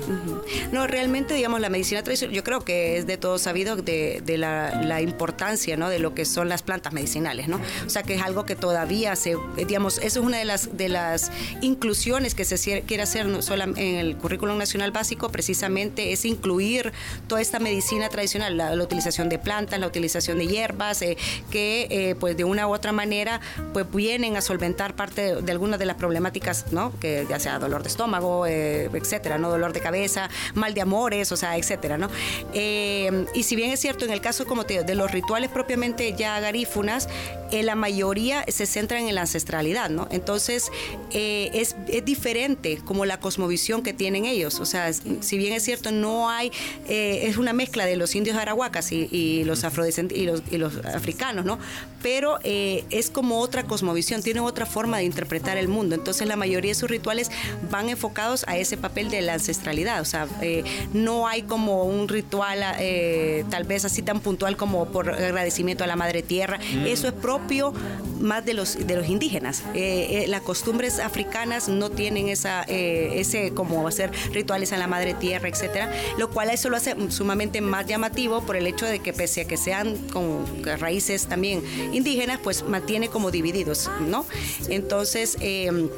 No, 0.72 0.86
realmente, 0.86 1.34
digamos, 1.34 1.60
la 1.60 1.68
medicina 1.68 2.02
tradicional, 2.02 2.34
yo 2.34 2.44
creo 2.44 2.60
que 2.60 2.98
es 2.98 3.06
de 3.06 3.16
todo 3.16 3.38
sabido 3.38 3.76
de, 3.76 4.22
de 4.25 4.38
la, 4.38 4.82
la, 4.82 5.00
importancia 5.00 5.76
¿no? 5.76 5.88
de 5.88 5.98
lo 5.98 6.14
que 6.14 6.25
son 6.25 6.48
las 6.48 6.62
plantas 6.62 6.92
medicinales, 6.92 7.48
¿no? 7.48 7.60
O 7.86 7.90
sea, 7.90 8.02
que 8.02 8.14
es 8.14 8.22
algo 8.22 8.44
que 8.44 8.56
todavía 8.56 9.16
se, 9.16 9.36
digamos, 9.56 9.98
eso 9.98 10.20
es 10.20 10.26
una 10.26 10.38
de 10.38 10.44
las, 10.44 10.76
de 10.76 10.88
las 10.88 11.30
inclusiones 11.60 12.34
que 12.34 12.44
se 12.44 12.82
quiere 12.82 13.02
hacer 13.02 13.26
en 13.26 13.96
el 13.96 14.16
currículum 14.16 14.58
nacional 14.58 14.90
básico, 14.90 15.30
precisamente 15.30 16.12
es 16.12 16.24
incluir 16.24 16.92
toda 17.28 17.40
esta 17.40 17.59
medicina 17.59 18.09
tradicional, 18.09 18.57
la, 18.57 18.72
utilización 18.87 19.28
de 19.28 19.38
plantas, 19.38 19.81
la 19.81 19.87
utilización 19.87 20.38
de 20.38 20.46
hierbas, 20.46 21.02
eh, 21.02 21.16
que 21.50 21.88
eh, 21.90 22.14
pues 22.14 22.37
de 22.37 22.44
una 22.44 22.68
u 22.68 22.74
otra 22.74 22.92
manera 22.92 23.40
pues 23.72 23.87
vienen 23.90 24.37
a 24.37 24.40
solventar 24.46 24.94
parte 24.94 25.42
de, 25.42 25.52
algunas 25.52 25.78
de 25.78 25.87
las 25.87 25.96
problemáticas, 25.96 26.72
¿no? 26.72 26.92
Que 27.00 27.26
ya 27.28 27.38
sea 27.40 27.59
dolor 27.59 27.82
de 27.82 27.88
estómago, 27.88 28.46
eh, 28.46 28.88
etcétera, 28.92 29.38
¿no? 29.38 29.50
Dolor 29.50 29.72
de 29.72 29.80
cabeza, 29.80 30.30
mal 30.54 30.72
de 30.72 30.80
amores, 30.80 31.32
o 31.32 31.37
sea, 31.37 31.56
etcétera, 31.56 31.98
¿no? 31.98 32.09
Eh, 32.54 33.26
y 33.35 33.42
si 33.42 33.56
bien 33.56 33.70
es 33.72 33.80
cierto, 33.80 34.04
en 34.04 34.12
el 34.12 34.20
caso, 34.20 34.46
como 34.46 34.64
te 34.64 34.74
digo, 34.74 34.85
de 34.85 34.94
los 34.94 35.11
rituales 35.11 35.50
propiamente 35.50 36.14
ya 36.14 36.38
garífunas, 36.40 37.09
eh, 37.50 37.62
la 37.62 37.74
mayoría 37.74 38.44
se 38.48 38.66
centran 38.66 39.09
en 39.09 39.14
la 39.14 39.22
ancestralidad, 39.22 39.90
¿no? 39.90 40.06
Entonces, 40.11 40.70
es, 41.11 41.76
es, 41.88 42.04
diferente 42.04 42.78
como 42.85 43.04
la 43.04 43.18
cosmovisión 43.18 43.82
que 43.82 43.92
tienen 43.92 44.24
ellos. 44.26 44.61
O 44.61 44.66
sea, 44.66 44.92
si 44.92 45.38
bien 45.38 45.52
es 45.52 45.64
cierto, 45.64 45.90
no 45.90 46.30
hay, 46.30 46.52
es 46.87 47.37
una 47.37 47.52
mezcla 47.52 47.85
de 47.85 47.96
los 47.96 48.14
indios 48.14 48.37
arahuacas 48.37 48.92
y, 48.92 49.09
y 49.11 49.44
los 49.44 49.64
afrodescendientes 49.64 50.18
y 50.18 50.26
los, 50.26 50.42
y 50.52 50.59
los, 50.59 50.85
africanos, 50.85 51.44
¿no? 51.44 51.59
Pero 52.02 52.38
es 52.44 53.11
como 53.11 53.40
otra 53.40 53.64
cosmovisión, 53.64 54.22
tiene 54.22 54.36
otra 54.44 54.66
forma 54.66 54.99
de 54.99 55.05
interpretar 55.05 55.57
el 55.57 55.68
mundo. 55.68 55.94
Entonces 55.94 56.27
la 56.27 56.37
mayoría 56.37 56.70
de 56.70 56.75
sus 56.75 56.90
rituales 56.90 57.31
van 57.70 57.88
enfocados 57.88 58.44
a 58.49 58.57
ese 58.57 58.77
papel 58.77 59.11
de 59.11 59.22
la 59.22 59.35
ancestralidad. 59.35 60.01
O 60.01 60.05
sea, 60.05 60.27
eh, 60.40 60.64
no 60.92 61.27
hay 61.27 61.42
como 61.42 61.85
un 61.85 62.09
ritual 62.09 62.59
eh, 62.79 63.44
tal 63.51 63.64
vez 63.64 63.85
así 63.85 64.03
tan 64.03 64.20
puntual 64.20 64.57
como 64.57 64.87
por 64.87 65.11
agradecimiento 65.11 65.85
a 65.85 65.87
la 65.87 65.96
madre 65.96 66.22
tierra. 66.22 66.59
Mm. 66.59 66.87
Eso 66.87 67.09
es 67.09 67.14
propio 67.14 67.72
más 68.20 68.44
de 68.44 68.55
los, 68.55 68.87
de 68.87 68.96
los 68.96 69.09
indígenas. 69.09 69.62
Eh, 69.74 70.24
las 70.29 70.42
costumbres 70.42 70.98
africanas 70.98 71.68
no 71.68 71.90
tienen 71.90 72.29
esa, 72.29 72.62
ese 72.62 73.52
como 73.52 73.87
hacer 73.87 74.11
rituales 74.33 74.72
a 74.72 74.76
la 74.76 74.87
madre 74.87 75.14
tierra, 75.14 75.48
etcétera, 75.48 75.92
lo 76.18 76.31
cual 76.31 76.50
eso 76.50 76.68
lo 76.68 76.76
hace 76.76 76.94
sumamente 77.11 77.61
más 77.61 77.87
llamativo 77.87 78.42
por 78.42 78.57
el 78.57 78.66
hecho 78.66 78.87
de 78.87 79.00
que 79.00 79.12
pese 79.12 79.42
a 79.42 79.44
que 79.46 79.57
sean 79.57 79.96
con 80.09 80.44
raíces 80.79 81.26
también 81.26 81.62
indígenas, 81.92 82.40
pues 82.42 82.64
mantiene 82.64 83.09
como 83.09 83.31
divididos, 83.31 83.90
¿no? 84.07 84.26
Entonces, 84.68 85.37
eh, 85.40 85.88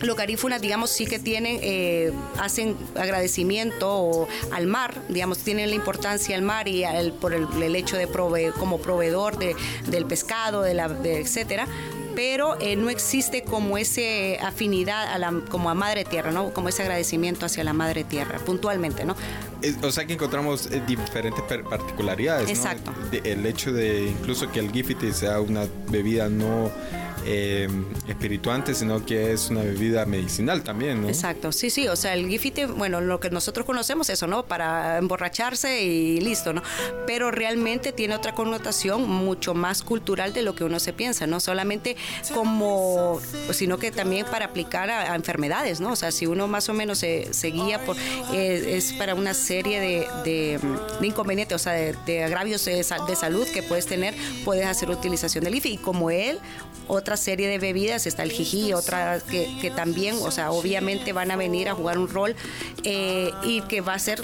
los 0.00 0.16
garífunas, 0.16 0.60
digamos, 0.60 0.90
sí 0.90 1.06
que 1.06 1.18
tienen, 1.18 1.58
eh, 1.62 2.12
hacen 2.38 2.76
agradecimiento 2.94 4.28
al 4.52 4.66
mar, 4.66 5.02
digamos, 5.08 5.38
tienen 5.38 5.70
la 5.70 5.74
importancia 5.74 6.36
al 6.36 6.42
mar 6.42 6.68
y 6.68 6.84
por 7.20 7.34
el, 7.34 7.76
hecho 7.76 7.96
de 7.96 8.06
prove 8.06 8.52
como 8.58 8.78
proveedor 8.78 9.38
de, 9.38 9.54
del 9.86 10.06
pescado, 10.06 10.62
de 10.62 10.74
la, 10.74 10.86
etcétera 11.04 11.66
pero 12.18 12.56
eh, 12.60 12.74
no 12.74 12.90
existe 12.90 13.44
como 13.44 13.78
ese 13.78 14.40
afinidad 14.42 15.06
a 15.12 15.18
la, 15.18 15.32
como 15.48 15.70
a 15.70 15.74
Madre 15.74 16.04
Tierra, 16.04 16.32
¿no? 16.32 16.52
Como 16.52 16.68
ese 16.68 16.82
agradecimiento 16.82 17.46
hacia 17.46 17.62
la 17.62 17.72
Madre 17.72 18.02
Tierra, 18.02 18.40
puntualmente, 18.40 19.04
¿no? 19.04 19.14
O 19.84 19.92
sea 19.92 20.04
que 20.04 20.14
encontramos 20.14 20.68
diferentes 20.84 21.44
particularidades, 21.62 22.50
Exacto. 22.50 22.92
el 23.12 23.46
hecho 23.46 23.72
de 23.72 24.06
incluso 24.08 24.50
que 24.50 24.58
el 24.58 24.72
gifiti 24.72 25.12
sea 25.12 25.40
una 25.40 25.68
bebida 25.90 26.28
no 26.28 26.72
eh, 27.30 27.68
espirituante, 28.08 28.74
sino 28.74 29.04
que 29.04 29.32
es 29.32 29.50
una 29.50 29.60
bebida 29.60 30.06
medicinal 30.06 30.62
también, 30.62 31.02
¿no? 31.02 31.08
Exacto, 31.08 31.52
sí, 31.52 31.68
sí, 31.68 31.86
o 31.86 31.94
sea, 31.94 32.14
el 32.14 32.26
gifite, 32.26 32.64
bueno, 32.64 33.02
lo 33.02 33.20
que 33.20 33.28
nosotros 33.28 33.66
conocemos 33.66 34.08
eso, 34.08 34.26
¿no? 34.26 34.46
Para 34.46 34.96
emborracharse 34.96 35.82
y 35.82 36.22
listo, 36.22 36.54
¿no? 36.54 36.62
Pero 37.06 37.30
realmente 37.30 37.92
tiene 37.92 38.14
otra 38.14 38.34
connotación 38.34 39.06
mucho 39.06 39.52
más 39.52 39.82
cultural 39.82 40.32
de 40.32 40.40
lo 40.40 40.54
que 40.54 40.64
uno 40.64 40.80
se 40.80 40.94
piensa, 40.94 41.26
no 41.26 41.38
solamente 41.38 41.98
como, 42.32 43.20
sino 43.52 43.76
que 43.76 43.90
también 43.90 44.24
para 44.24 44.46
aplicar 44.46 44.88
a, 44.88 45.14
enfermedades, 45.14 45.80
¿no? 45.80 45.92
O 45.92 45.96
sea, 45.96 46.10
si 46.12 46.24
uno 46.24 46.48
más 46.48 46.70
o 46.70 46.72
menos 46.72 46.96
se, 46.96 47.50
guía 47.50 47.84
por, 47.84 47.98
eh, 48.32 48.76
es 48.78 48.94
para 48.94 49.14
una 49.14 49.34
serie 49.34 49.80
de, 49.80 50.08
de, 50.24 51.06
inconvenientes, 51.06 51.56
o 51.56 51.58
sea, 51.58 51.74
de, 51.74 52.24
agravios 52.24 52.64
de, 52.64 52.82
salud 52.82 53.46
que 53.52 53.62
puedes 53.62 53.84
tener, 53.84 54.14
puedes 54.46 54.64
hacer 54.64 54.88
utilización 54.88 55.44
del 55.44 55.56
IFI. 55.56 55.74
Y 55.74 55.76
como 55.76 56.10
él, 56.10 56.38
otra 56.86 57.17
serie 57.18 57.48
de 57.48 57.58
bebidas, 57.58 58.06
está 58.06 58.22
el 58.22 58.32
jiji, 58.32 58.72
otra 58.72 59.20
que, 59.20 59.72
también, 59.76 60.16
o 60.22 60.30
sea, 60.30 60.50
obviamente 60.50 61.12
van 61.12 61.30
a 61.30 61.36
venir 61.36 61.68
a 61.68 61.74
jugar 61.74 61.98
un 61.98 62.08
rol 62.08 62.34
eh, 62.84 63.30
y 63.42 63.60
que 63.62 63.80
va 63.82 63.94
a 63.94 63.98
ser 63.98 64.22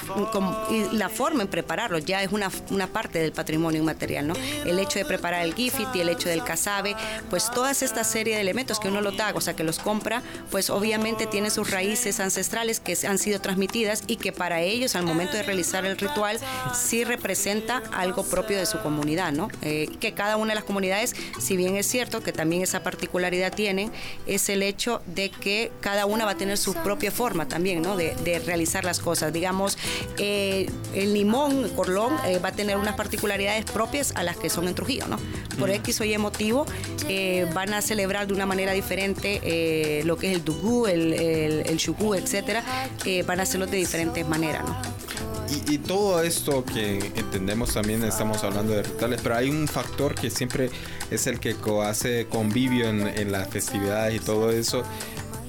la 0.92 1.08
forma 1.08 1.42
en 1.42 1.48
prepararlo 1.48 1.98
ya 1.98 2.22
es 2.22 2.32
una, 2.32 2.50
una 2.70 2.86
parte 2.86 3.18
del 3.18 3.32
patrimonio 3.32 3.80
inmaterial, 3.80 4.26
¿no? 4.26 4.34
El 4.64 4.78
hecho 4.78 4.98
de 4.98 5.04
preparar 5.04 5.44
el 5.44 5.54
y 5.94 6.00
el 6.00 6.08
hecho 6.08 6.28
del 6.28 6.44
casabe, 6.44 6.94
pues 7.30 7.50
todas 7.50 7.82
esta 7.82 8.04
serie 8.04 8.34
de 8.34 8.40
elementos 8.40 8.78
que 8.78 8.88
uno 8.88 9.00
lo 9.00 9.12
da, 9.12 9.32
o 9.34 9.40
sea, 9.40 9.54
que 9.54 9.64
los 9.64 9.78
compra, 9.78 10.22
pues 10.50 10.70
obviamente 10.70 11.26
tiene 11.26 11.50
sus 11.50 11.70
raíces 11.70 12.20
ancestrales 12.20 12.80
que 12.80 12.96
han 13.06 13.18
sido 13.18 13.40
transmitidas 13.40 14.02
y 14.06 14.16
que 14.16 14.32
para 14.32 14.60
ellos 14.60 14.94
al 14.94 15.04
momento 15.04 15.36
de 15.36 15.42
realizar 15.42 15.84
el 15.86 15.96
ritual 15.96 16.38
sí 16.74 17.04
representa 17.04 17.82
algo 17.92 18.24
propio 18.24 18.58
de 18.58 18.66
su 18.66 18.80
comunidad, 18.80 19.32
¿no? 19.32 19.48
Eh, 19.62 19.88
que 20.00 20.12
cada 20.12 20.36
una 20.36 20.50
de 20.50 20.56
las 20.56 20.64
comunidades, 20.64 21.14
si 21.40 21.56
bien 21.56 21.76
es 21.76 21.86
cierto 21.86 22.22
que 22.22 22.32
también 22.32 22.62
esa 22.74 22.82
particularidad 22.82 23.54
tienen, 23.54 23.92
es 24.26 24.48
el 24.48 24.62
hecho 24.62 25.00
de 25.06 25.30
que 25.30 25.70
cada 25.80 26.06
una 26.06 26.24
va 26.24 26.32
a 26.32 26.36
tener 26.36 26.58
su 26.58 26.74
propia 26.74 27.12
forma 27.12 27.46
también, 27.46 27.82
¿no? 27.82 27.96
De, 27.96 28.14
realizar 28.44 28.84
las 28.84 28.98
cosas. 28.98 29.32
Digamos, 29.32 29.78
eh, 30.18 30.68
el 30.92 31.14
limón, 31.14 31.68
Corlón, 31.70 32.16
eh, 32.26 32.40
va 32.40 32.48
a 32.48 32.52
tener 32.52 32.76
unas 32.76 32.96
particularidades 32.96 33.64
propias 33.64 34.12
a 34.16 34.24
las 34.24 34.36
que 34.36 34.50
son 34.50 34.66
en 34.66 34.74
Trujillo, 34.74 35.06
¿no? 35.06 35.18
Por 35.56 35.70
X 35.70 36.00
o 36.00 36.04
Y 36.04 36.18
motivo, 36.18 36.66
van 37.54 37.74
a 37.74 37.80
celebrar 37.80 38.26
de 38.26 38.34
una 38.34 38.46
manera 38.46 38.72
diferente 38.72 40.02
lo 40.04 40.16
que 40.16 40.30
es 40.30 40.36
el 40.36 40.44
dugú, 40.44 40.86
el, 40.88 41.12
el, 41.12 41.66
el 41.66 42.16
etcétera, 42.16 42.64
van 43.24 43.38
a 43.38 43.44
hacerlo 43.44 43.66
de 43.66 43.76
diferentes 43.76 44.26
maneras, 44.26 44.64
¿no? 44.64 45.03
Y, 45.68 45.78
todo 45.78 46.22
esto 46.22 46.64
que 46.64 46.98
entendemos 47.14 47.74
también 47.74 48.02
estamos 48.02 48.42
hablando 48.42 48.72
de 48.72 48.82
rituales, 48.82 49.20
pero 49.22 49.36
hay 49.36 49.50
un 49.50 49.68
factor 49.68 50.14
que 50.14 50.30
siempre 50.30 50.70
es 51.10 51.26
el 51.26 51.38
que 51.38 51.54
hace 51.82 52.26
convivio 52.26 52.88
en, 52.88 53.30
las 53.30 53.48
festividades 53.48 54.16
y 54.16 54.20
todo 54.20 54.50
eso, 54.50 54.82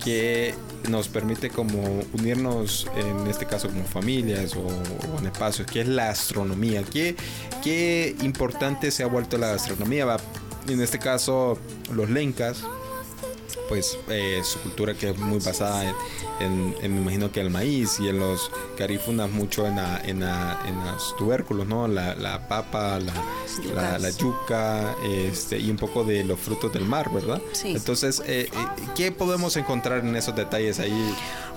que 0.04 0.54
nos 0.90 1.08
permite 1.08 1.50
como 1.50 1.82
unirnos, 2.14 2.88
en 2.96 3.28
este 3.28 3.46
caso 3.46 3.70
como 3.70 3.86
familias 3.86 4.56
o, 4.56 4.68
en 5.20 5.26
espacios, 5.26 5.66
que 5.68 5.82
es 5.82 5.88
la 5.88 6.10
astronomía. 6.10 6.84
¿Qué, 6.84 7.16
qué 7.64 8.16
importante 8.22 8.92
se 8.92 9.04
ha 9.04 9.08
vuelto 9.08 9.38
la 9.38 9.54
astronomía? 9.54 10.18
En 10.68 10.82
este 10.82 11.00
caso, 11.00 11.58
los 11.92 12.10
lencas, 12.10 12.64
pues 13.68 13.98
eh, 14.10 14.42
su 14.44 14.60
cultura 14.60 14.94
que 14.94 15.10
es 15.10 15.18
muy 15.18 15.40
basada 15.40 15.84
en, 16.40 16.76
me 16.82 17.02
imagino 17.02 17.32
que 17.32 17.42
el 17.42 17.50
maíz 17.50 18.00
y 18.00 18.08
en 18.10 18.20
los 18.20 18.52
garífunas 18.78 19.32
mucho 19.32 19.66
en, 19.66 19.78
la, 19.78 20.02
en, 20.04 20.22
en 20.24 20.86
los 20.86 21.16
tubérculos, 21.18 21.68
¿no? 21.68 21.88
La, 21.88 22.16
la 22.16 22.48
papa, 22.48 23.00
la, 23.00 23.98
la, 23.98 24.10
yuca 24.10 24.96
este, 25.04 25.60
y 25.60 25.70
un 25.70 25.78
poco 25.78 26.04
de 26.04 26.24
los 26.24 26.40
frutos 26.40 26.74
del 26.74 26.86
mar, 26.86 27.12
¿verdad? 27.14 27.42
Sí. 27.54 27.74
Entonces, 27.76 28.22
eh, 28.26 28.50
eh, 28.52 28.68
¿qué 28.96 29.12
podemos 29.12 29.56
encontrar 29.58 30.00
en 30.00 30.16
esos 30.16 30.36
detalles 30.36 30.80
ahí? 30.80 31.16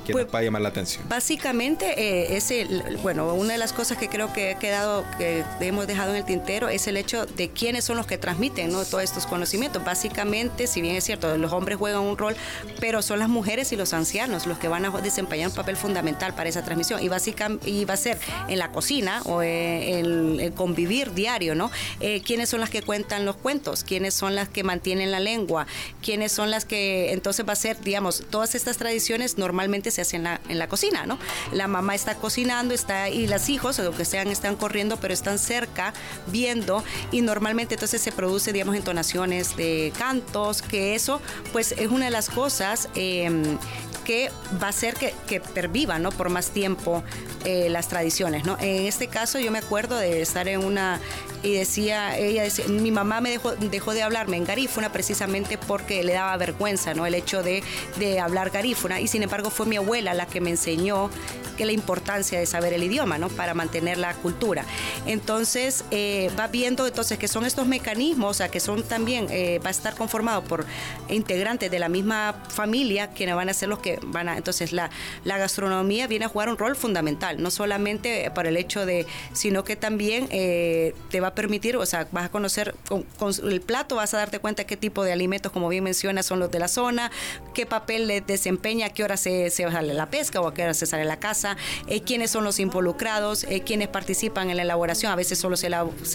Que 0.09 0.25
pues, 0.25 0.35
va 0.35 0.39
a 0.41 0.43
llamar 0.43 0.63
la 0.63 0.71
atención? 0.71 1.05
Básicamente, 1.09 1.95
eh, 1.97 2.37
es 2.37 3.03
bueno, 3.03 3.35
una 3.35 3.53
de 3.53 3.59
las 3.59 3.73
cosas 3.73 3.99
que 3.99 4.09
creo 4.09 4.33
que 4.33 4.53
ha 4.53 4.59
quedado, 4.59 5.05
que 5.19 5.45
hemos 5.61 5.87
dejado 5.87 6.11
en 6.11 6.17
el 6.17 6.25
tintero, 6.25 6.69
es 6.69 6.87
el 6.87 6.97
hecho 6.97 7.27
de 7.27 7.51
quiénes 7.51 7.85
son 7.85 7.97
los 7.97 8.07
que 8.07 8.19
transmiten 8.19 8.73
¿no? 8.73 8.85
todos 8.85 9.05
estos 9.05 9.27
conocimientos. 9.27 9.85
Básicamente, 9.85 10.67
si 10.67 10.81
bien 10.81 10.97
es 10.97 11.05
cierto, 11.05 11.37
los 11.37 11.53
hombres 11.53 11.79
juegan 11.79 12.01
un 12.01 12.17
rol, 12.17 12.37
pero 12.81 13.03
son 13.03 13.19
las 13.19 13.29
mujeres 13.29 13.73
y 13.73 13.77
los 13.77 13.93
ancianos 13.93 14.47
los 14.47 14.59
que 14.59 14.69
van 14.69 14.85
a 14.85 14.91
desempeñar 15.01 15.49
un 15.49 15.55
papel 15.55 15.77
fundamental 15.77 16.35
para 16.35 16.49
esa 16.49 16.65
transmisión. 16.65 17.03
Y, 17.03 17.09
básicamente, 17.09 17.69
y 17.69 17.85
va 17.85 17.95
a 17.95 17.99
ser 17.99 18.19
en 18.49 18.59
la 18.59 18.73
cocina 18.73 19.23
o 19.25 19.43
en 19.43 20.41
el 20.41 20.53
convivir 20.55 21.13
diario, 21.13 21.55
¿no? 21.55 21.71
Eh, 22.01 22.23
¿Quiénes 22.23 22.49
son 22.49 22.61
las 22.61 22.71
que 22.71 22.83
cuentan 22.83 23.25
los 23.25 23.37
cuentos? 23.37 23.85
¿Quiénes 23.85 24.15
son 24.15 24.35
las 24.35 24.49
que 24.49 24.65
mantienen 24.65 25.11
la 25.11 25.21
lengua? 25.21 25.67
¿Quiénes 26.03 26.33
son 26.33 26.51
las 26.51 26.65
que, 26.65 27.13
entonces 27.13 27.47
va 27.47 27.53
a 27.53 27.57
ser, 27.57 27.81
digamos, 27.81 28.25
todas 28.31 28.55
estas 28.55 28.79
tradiciones 28.79 29.39
normalmente 29.39 29.91
se 29.91 29.98
se 29.99 30.03
hace 30.03 30.17
en 30.17 30.25
la, 30.25 30.41
en 30.49 30.59
la 30.59 30.69
cocina, 30.69 31.07
¿no? 31.07 31.19
La 31.53 31.67
mamá 31.67 31.95
está 31.95 32.15
cocinando, 32.15 32.75
está 32.75 33.09
y 33.09 33.27
los 33.27 33.49
hijos, 33.49 33.79
o 33.79 33.93
que 33.93 34.05
sean, 34.05 34.29
están 34.29 34.57
corriendo, 34.57 34.97
pero 34.99 35.13
están 35.13 35.39
cerca 35.39 35.93
viendo 36.27 36.85
y 37.11 37.23
normalmente 37.23 37.75
entonces 37.75 38.01
se 38.01 38.13
produce, 38.13 38.53
digamos, 38.53 38.77
entonaciones 38.77 39.57
de 39.57 39.93
cantos, 39.99 40.63
que 40.63 40.95
eso 40.95 41.21
pues 41.53 41.73
es 41.73 41.89
una 41.89 42.07
de 42.07 42.11
las 42.11 42.29
cosas 42.29 42.89
em, 42.95 43.59
que 44.09 44.31
va 44.63 44.69
a 44.69 44.71
hacer 44.71 44.95
que, 44.95 45.13
que 45.27 45.39
perviva, 45.39 45.99
¿no? 45.99 46.11
Por 46.11 46.31
más 46.31 46.49
tiempo 46.49 47.03
eh, 47.45 47.69
las 47.69 47.89
tradiciones, 47.89 48.47
¿no? 48.47 48.57
En 48.59 48.87
este 48.87 49.09
caso 49.09 49.39
yo 49.39 49.51
me 49.51 49.59
acuerdo 49.59 49.99
de 49.99 50.23
estar 50.23 50.49
en 50.49 50.65
una 50.65 50.99
y 51.43 51.53
decía, 51.53 52.17
ella 52.17 52.43
decía, 52.43 52.67
mi 52.69 52.91
mamá 52.91 53.21
me 53.21 53.29
dejó, 53.31 53.53
dejó 53.53 53.93
de 53.93 54.03
hablarme 54.03 54.39
en 54.39 54.47
garífuna 54.47 54.91
precisamente 54.91 55.59
porque 55.59 56.03
le 56.03 56.15
daba 56.15 56.35
vergüenza, 56.39 56.95
¿no? 56.95 57.05
El 57.05 57.15
hecho 57.15 57.43
de, 57.43 57.63
de 57.99 58.19
hablar 58.19 58.49
garífuna 58.49 58.99
y 58.99 59.09
sin 59.09 59.23
embargo 59.23 59.51
fue 59.51 59.67
mi 59.67 59.77
abuela 59.77 60.15
la 60.15 60.25
que 60.25 60.41
me 60.41 60.49
enseñó 60.49 61.11
que 61.59 61.67
la 61.67 61.73
importancia 61.73 62.39
de 62.39 62.47
saber 62.47 62.73
el 62.73 62.85
idioma, 62.85 63.19
¿no? 63.19 63.29
Para 63.29 63.53
mantener 63.53 63.99
la 63.99 64.15
cultura. 64.15 64.65
Entonces, 65.07 65.85
eh, 65.91 66.31
va 66.39 66.47
viendo 66.47 66.87
entonces 66.87 67.19
que 67.19 67.29
son 67.29 67.45
estos 67.45 67.67
mecanismos, 67.67 68.31
o 68.31 68.35
sea, 68.35 68.49
que 68.49 68.61
son 68.61 68.85
también, 68.85 69.27
eh, 69.29 69.61
va 69.63 69.69
a 69.69 69.71
estar 69.73 69.95
conformado 69.97 70.43
por 70.45 70.65
integrantes 71.09 71.71
de 71.71 71.79
la 71.79 71.89
misma 71.89 72.45
familia, 72.49 73.11
quienes 73.11 73.35
van 73.35 73.49
a 73.49 73.55
ser 73.55 73.69
los 73.69 73.81
que 73.81 73.98
van 74.07 74.29
a, 74.29 74.37
entonces 74.37 74.73
la, 74.73 74.91
gastronomía 75.25 76.07
viene 76.09 76.25
a 76.25 76.29
jugar 76.29 76.49
un 76.49 76.59
rol 76.59 76.75
fundamental, 76.75 77.41
no 77.41 77.51
solamente 77.51 78.31
por 78.35 78.47
el 78.47 78.57
hecho 78.57 78.85
de, 78.85 79.07
sino 79.33 79.63
que 79.63 79.77
también 79.77 80.27
eh, 80.31 80.95
te 81.11 81.21
va 81.21 81.29
a 81.29 81.35
permitir, 81.35 81.77
o 81.77 81.87
sea, 81.87 82.09
vas 82.11 82.27
a 82.27 82.29
conocer 82.31 82.75
con, 82.89 83.05
el 83.45 83.61
plato, 83.61 83.97
vas 83.97 84.15
a 84.15 84.19
darte 84.19 84.41
cuenta 84.41 84.65
qué 84.65 84.77
tipo 84.77 85.05
de 85.05 85.13
alimentos, 85.13 85.53
como 85.53 85.69
bien 85.69 85.85
menciona, 85.85 86.23
son 86.23 86.41
los 86.41 86.51
de 86.51 86.59
la 86.59 86.69
zona, 86.69 87.11
qué 87.55 87.67
papel 87.67 88.09
le 88.09 88.21
desempeña, 88.21 88.87
a 88.87 88.91
qué 88.91 89.05
hora 89.05 89.17
se, 89.17 89.51
se 89.51 89.71
sale 89.71 89.95
la 89.95 90.07
pesca 90.07 90.41
o 90.41 90.49
a 90.49 90.55
qué 90.55 90.65
hora 90.65 90.75
se 90.75 90.87
sale 90.87 91.05
la 91.05 91.19
casa, 91.19 91.57
eh, 91.87 92.03
quiénes 92.03 92.31
son 92.31 92.45
los 92.45 92.59
involucrados, 92.59 93.45
eh, 93.45 93.63
quiénes 93.65 93.89
participan 93.89 94.51
en 94.51 94.57
la 94.57 94.63
elaboración. 94.63 95.13
A 95.13 95.17
veces 95.17 95.39
solo 95.39 95.57
se 95.57 95.69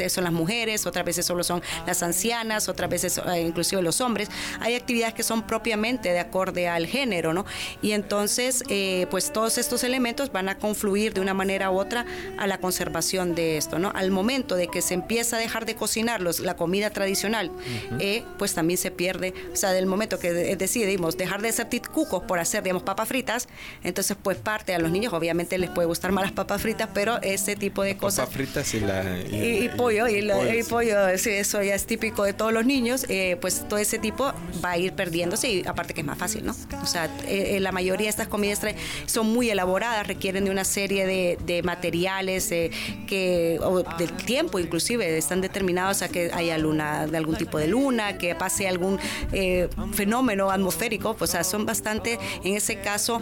son 0.09 0.23
las 0.23 0.33
mujeres, 0.33 0.85
otras 0.85 1.05
veces 1.05 1.25
solo 1.25 1.43
son 1.43 1.61
las 1.85 2.03
ancianas, 2.03 2.69
otras 2.69 2.89
veces 2.89 3.19
eh, 3.19 3.41
inclusive 3.41 3.81
los 3.81 4.01
hombres. 4.01 4.29
Hay 4.59 4.75
actividades 4.75 5.13
que 5.13 5.23
son 5.23 5.43
propiamente 5.43 6.09
de 6.09 6.19
acorde 6.19 6.67
al 6.67 6.87
género, 6.87 7.33
¿no? 7.33 7.45
Y 7.81 7.91
entonces, 7.91 8.63
pues 9.09 9.31
todos 9.33 9.57
estos 9.57 9.83
elementos 9.83 10.31
van 10.31 10.49
a 10.49 10.57
confluir 10.57 11.13
de 11.13 11.21
una 11.21 11.33
manera 11.33 11.71
u 11.71 11.79
otra 11.79 12.05
a 12.37 12.47
la 12.47 12.59
conservación 12.59 13.35
de 13.35 13.57
esto, 13.57 13.79
¿no? 13.79 13.91
Al 13.95 14.11
momento 14.11 14.55
de 14.55 14.67
que 14.67 14.81
se 14.81 14.93
empieza 14.93 15.37
a 15.37 15.39
dejar 15.39 15.65
de 15.65 15.75
cocinar 15.75 16.21
la 16.21 16.55
comida 16.55 16.89
tradicional, 16.89 17.51
pues 18.37 18.53
también 18.53 18.77
se 18.77 18.91
pierde, 18.91 19.33
o 19.51 19.55
sea, 19.55 19.71
del 19.71 19.85
momento 19.85 20.19
que 20.19 20.31
decidimos 20.55 21.17
dejar 21.17 21.41
de 21.41 21.49
hacer 21.49 21.67
cucos 21.81 22.23
por 22.23 22.39
hacer, 22.39 22.63
digamos, 22.63 22.83
papas 22.83 23.07
fritas, 23.07 23.47
entonces 23.83 24.17
pues 24.21 24.37
parte 24.37 24.73
a 24.73 24.79
los 24.79 24.91
niños, 24.91 25.13
obviamente 25.13 25.57
les 25.57 25.69
puede 25.69 25.87
gustar 25.87 26.11
más 26.11 26.23
las 26.23 26.31
papas 26.31 26.61
fritas, 26.61 26.89
pero 26.93 27.21
ese 27.21 27.55
tipo 27.55 27.83
de 27.83 27.97
cosas. 27.97 28.25
Papas 28.25 28.33
fritas 28.33 28.73
y 28.73 28.79
la. 28.79 29.19
Y, 29.19 29.69
pollo, 29.75 30.07
y, 30.07 30.15
el 30.15 30.65
pollo, 30.69 31.07
eso 31.07 31.61
ya 31.61 31.75
es 31.75 31.85
típico 31.85 32.23
de 32.23 32.33
todos 32.33 32.53
los 32.53 32.65
niños, 32.65 33.05
eh, 33.09 33.37
pues 33.41 33.67
todo 33.67 33.79
ese 33.79 33.99
tipo 33.99 34.33
va 34.63 34.71
a 34.71 34.77
ir 34.77 34.93
perdiéndose 34.93 35.49
y 35.49 35.65
aparte 35.65 35.93
que 35.93 36.01
es 36.01 36.07
más 36.07 36.17
fácil, 36.17 36.45
¿no? 36.45 36.55
O 36.81 36.85
sea, 36.85 37.05
eh, 37.27 37.55
eh, 37.57 37.59
la 37.63 37.71
mayoría 37.71 38.05
de 38.05 38.09
estas 38.09 38.27
comidas 38.27 38.61
son 39.05 39.33
muy 39.33 39.49
elaboradas, 39.49 40.07
requieren 40.07 40.45
de 40.45 40.51
una 40.51 40.63
serie 40.63 41.05
de, 41.05 41.61
materiales 41.63 42.49
que, 42.49 43.59
o 43.61 43.83
del 43.97 44.11
tiempo 44.13 44.59
inclusive, 44.59 45.17
están 45.17 45.41
determinados 45.41 46.01
a 46.01 46.09
que 46.09 46.31
haya 46.33 46.57
luna, 46.57 47.07
de 47.07 47.17
algún 47.17 47.35
tipo 47.35 47.57
de 47.57 47.67
luna, 47.67 48.17
que 48.17 48.35
pase 48.35 48.67
algún 48.67 48.99
fenómeno 49.93 50.51
atmosférico, 50.51 51.15
pues 51.15 51.31
o 51.31 51.33
sea, 51.33 51.43
son 51.43 51.65
bastante, 51.65 52.19
en 52.43 52.55
ese 52.55 52.79
caso, 52.79 53.19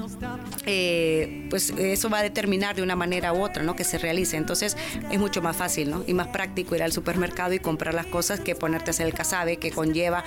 pues 1.49 1.69
eso 1.77 2.09
va 2.09 2.19
a 2.19 2.23
determinar 2.23 2.75
de 2.75 2.81
una 2.81 2.95
manera 2.95 3.33
u 3.33 3.41
otra. 3.43 3.61
Que 3.71 3.83
se 3.83 3.97
realice. 3.97 4.37
Entonces 4.37 4.75
es 5.11 5.19
mucho 5.19 5.41
más 5.41 5.55
fácil. 5.55 5.93
Y 6.07 6.13
más 6.13 6.27
práctico 6.27 6.75
ir 6.75 6.83
al 6.83 6.91
supermercado 6.91 7.53
y 7.53 7.59
comprar 7.59 7.93
las 7.93 8.05
cosas 8.07 8.39
que 8.39 8.55
ponerte 8.55 8.89
a 8.89 8.91
hacer 8.91 9.05
el 9.05 9.13
casabe, 9.13 9.57
que 9.57 9.71
conlleva 9.71 10.23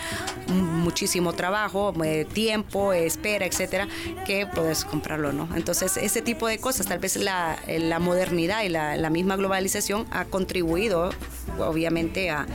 muchísimo 0.49 1.33
trabajo, 1.33 1.93
eh, 2.05 2.27
tiempo, 2.33 2.93
espera, 2.93 3.45
etcétera, 3.45 3.89
que 4.27 4.47
puedes 4.47 4.85
comprarlo, 4.85 5.33
¿no? 5.33 5.49
Entonces 5.55 5.97
ese 5.97 6.23
tipo 6.23 6.47
de 6.47 6.59
cosas, 6.59 6.87
tal 6.87 6.99
vez 6.99 7.17
la, 7.17 7.59
la 7.67 7.99
modernidad 7.99 8.63
y 8.63 8.69
la, 8.69 8.97
la 8.97 9.11
misma 9.11 9.37
globalización 9.37 10.07
ha 10.11 10.25
contribuido 10.25 11.11
obviamente 11.59 12.31
a, 12.31 12.47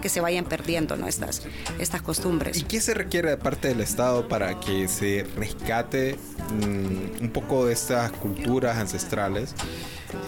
que 0.00 0.08
se 0.08 0.20
vayan 0.20 0.44
perdiendo 0.44 0.96
¿no? 0.96 1.06
estas, 1.06 1.42
estas 1.78 2.02
costumbres. 2.02 2.58
¿Y 2.58 2.64
qué 2.64 2.80
se 2.80 2.94
requiere 2.94 3.30
de 3.30 3.36
parte 3.36 3.68
del 3.68 3.80
Estado 3.80 4.28
para 4.28 4.60
que 4.60 4.88
se 4.88 5.26
rescate 5.36 6.16
mm, 6.50 7.22
un 7.22 7.30
poco 7.32 7.66
de 7.66 7.72
estas 7.72 8.12
culturas 8.12 8.76
ancestrales? 8.76 9.54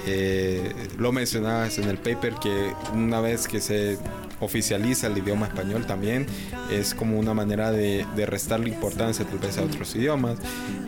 Eh, 0.06 0.72
lo 0.98 1.12
mencionabas 1.12 1.78
en 1.78 1.84
el 1.84 1.98
paper 1.98 2.34
que 2.34 2.72
una 2.92 3.20
vez 3.20 3.46
que 3.46 3.60
se 3.60 3.98
oficializa 4.40 5.06
el 5.06 5.18
idioma 5.18 5.46
español 5.46 5.86
también 5.86 6.26
es 6.70 6.94
como 6.94 7.18
una 7.18 7.34
manera 7.34 7.72
de, 7.72 8.06
de 8.16 8.26
restarle 8.26 8.68
importancia 8.68 9.24
tal 9.24 9.38
vez 9.38 9.58
a 9.58 9.62
otros 9.62 9.94
idiomas. 9.94 10.38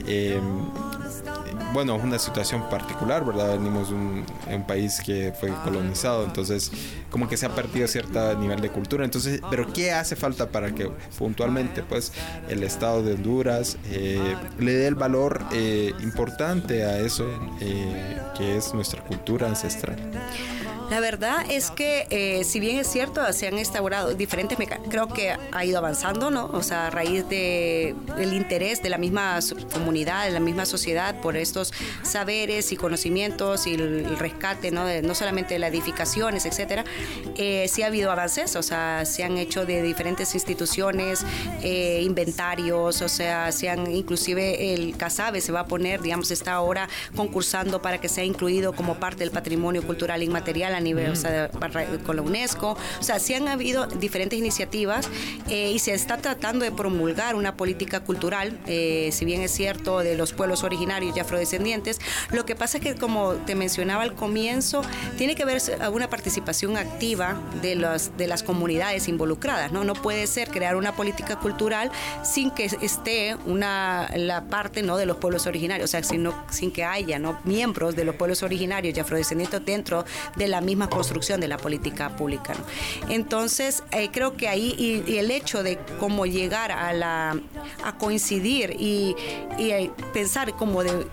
Eh, 0.07 0.41
bueno, 1.73 1.97
es 1.97 2.03
una 2.03 2.19
situación 2.19 2.69
particular, 2.69 3.25
¿verdad? 3.25 3.53
Venimos 3.59 3.91
de 3.91 3.95
un, 3.95 4.25
un, 4.51 4.67
país 4.67 5.01
que 5.05 5.33
fue 5.39 5.51
colonizado, 5.65 6.25
entonces 6.25 6.71
como 7.11 7.29
que 7.29 7.37
se 7.37 7.47
ha 7.47 7.55
perdido 7.55 7.87
cierto 7.89 8.35
nivel 8.39 8.61
de 8.61 8.71
cultura. 8.71 9.05
Entonces, 9.05 9.41
¿pero 9.51 9.73
qué 9.73 9.93
hace 9.93 10.17
falta 10.17 10.49
para 10.51 10.75
que 10.75 10.91
puntualmente 11.19 11.83
pues 11.83 12.13
el 12.49 12.63
Estado 12.63 13.03
de 13.03 13.15
Honduras 13.15 13.77
eh, 13.91 14.37
le 14.59 14.73
dé 14.73 14.87
el 14.87 14.95
valor 14.95 15.45
eh, 15.53 15.93
importante 16.01 16.85
a 16.85 16.99
eso 16.99 17.27
eh, 17.61 18.19
que 18.37 18.57
es 18.57 18.75
nuestra 18.75 19.03
cultura 19.05 19.49
ancestral? 19.49 19.97
La 20.91 21.01
verdad 21.01 21.45
es 21.51 21.71
que, 21.71 22.07
eh, 22.09 22.45
si 22.45 22.61
bien 22.61 22.79
es 22.79 22.87
cierto, 22.87 23.21
se 23.35 23.47
han 23.47 23.59
instaurado 23.59 24.15
diferentes 24.15 24.57
creo 24.89 25.09
que 25.09 25.37
ha 25.53 25.65
ido 25.65 25.79
avanzando, 25.79 26.31
¿no? 26.31 26.47
O 26.47 26.63
sea, 26.63 26.87
a 26.87 26.91
raíz 26.91 27.29
de 27.29 27.95
el 28.19 28.33
interés 28.33 28.83
de 28.83 28.89
la 28.89 28.97
misma 28.97 29.39
comunidad, 29.73 30.25
de 30.25 30.33
la 30.33 30.41
misma 30.41 30.65
sociedad 30.65 31.21
por 31.21 31.37
estos 31.37 31.75
saberes 32.03 32.73
y 32.73 32.77
conocimientos 32.77 33.67
y 33.67 33.75
el, 33.75 34.19
rescate, 34.19 34.71
¿no? 34.71 34.85
no 35.03 35.15
solamente 35.15 35.55
de 35.55 35.61
las 35.61 35.71
edificaciones, 35.71 36.47
etcétera, 36.47 36.85
eh, 37.37 37.67
sí 37.69 37.83
ha 37.83 37.87
habido 37.87 38.11
avances, 38.11 38.57
o 38.57 38.63
sea, 38.63 39.05
se 39.05 39.25
han 39.25 39.37
hecho 39.37 39.67
de 39.67 39.83
diferentes 39.83 40.35
instituciones 40.35 41.25
eh, 41.63 42.01
inventarios, 42.03 43.03
o 43.03 43.09
sea, 43.09 43.53
se 43.53 43.69
han, 43.69 43.91
inclusive 43.93 44.75
el 44.75 44.97
CASABE 44.97 45.41
se 45.41 45.53
va 45.53 45.61
a 45.61 45.67
poner, 45.67 46.01
digamos, 46.01 46.31
está 46.31 46.55
ahora 46.55 46.89
concursando 47.15 47.83
para 47.83 48.01
que 48.01 48.09
sea 48.09 48.25
incluido 48.25 48.73
como 48.73 48.99
parte 48.99 49.19
del 49.19 49.31
patrimonio 49.31 49.83
cultural 49.83 50.23
inmaterial 50.23 50.78
a 50.79 50.81
nivel, 50.81 51.11
o 51.11 51.17
sea, 51.17 51.51
con 52.05 52.17
la 52.17 52.23
UNESCO. 52.23 52.77
O 53.01 53.03
sea, 53.03 53.19
sí 53.19 53.35
han 53.35 53.49
habido 53.49 53.87
diferentes 53.87 54.39
iniciativas 54.39 55.09
eh, 55.49 55.71
y 55.73 55.79
se 55.79 55.95
está 55.95 56.17
tratando 56.17 56.65
de 56.65 56.73
promulgar 56.73 57.35
una 57.35 57.57
política 57.57 58.01
cultural, 58.01 58.59
eh, 58.67 59.11
si 59.13 59.25
bien 59.25 59.43
es 59.43 59.51
cierto, 59.51 59.99
de 60.01 60.17
los 60.17 60.33
pueblos 60.33 60.63
originarios 60.63 61.17
y 61.17 61.21
afrodescendientes. 61.21 61.99
Lo 62.31 62.45
que 62.47 62.57
pasa 62.57 62.79
es 62.79 62.85
que, 62.85 62.95
como 62.95 63.35
te 63.35 63.55
mencionaba 63.55 64.03
al 64.03 64.15
comienzo, 64.15 64.83
tiene 65.17 65.35
que 65.35 65.43
haber 65.43 65.61
una 65.93 66.09
participación 66.09 66.77
activa 66.77 67.41
de 67.61 67.75
las, 67.75 68.17
de 68.17 68.27
las 68.27 68.43
comunidades 68.43 69.09
involucradas. 69.09 69.73
¿no? 69.73 69.85
no 69.85 69.95
puede 69.95 70.27
ser 70.27 70.49
crear 70.49 70.77
una 70.77 70.93
política 70.93 71.37
cultural 71.37 71.91
sin 72.23 72.51
que 72.51 72.65
esté 72.65 73.37
una, 73.47 74.11
la 74.17 74.45
parte 74.45 74.83
¿no? 74.83 74.97
de 74.97 75.07
los 75.07 75.17
pueblos 75.17 75.47
originarios, 75.47 75.89
o 75.89 75.91
sea, 75.91 76.03
sino, 76.03 76.35
sin 76.51 76.71
que 76.71 76.85
haya 76.85 77.19
¿no? 77.19 77.39
miembros 77.45 77.97
de 77.97 78.05
los 78.05 78.15
pueblos 78.15 78.43
originarios 78.43 78.97
y 78.97 79.01
afrodescendientes 79.01 79.65
dentro 79.65 80.05
de 80.37 80.49
la 80.49 80.61
misma 80.69 80.91
construcción 80.91 81.41
de 81.41 81.49
la 81.49 81.57
política 81.57 82.11
pública. 82.11 82.53
Entonces, 83.09 83.83
eh, 83.91 84.11
creo 84.13 84.37
que 84.37 84.49
ahí 84.49 84.75
y, 84.79 85.17
el 85.17 85.31
hecho 85.31 85.63
de 85.63 85.79
cómo 85.99 86.27
llegar 86.27 86.71
a, 86.73 86.93
la, 86.93 87.41
a 87.85 87.97
coincidir 87.97 88.77
y, 88.79 89.17
y 89.59 89.71
eh, 89.71 89.91
pensar 90.13 90.53
como 90.53 90.85
de 90.85 91.07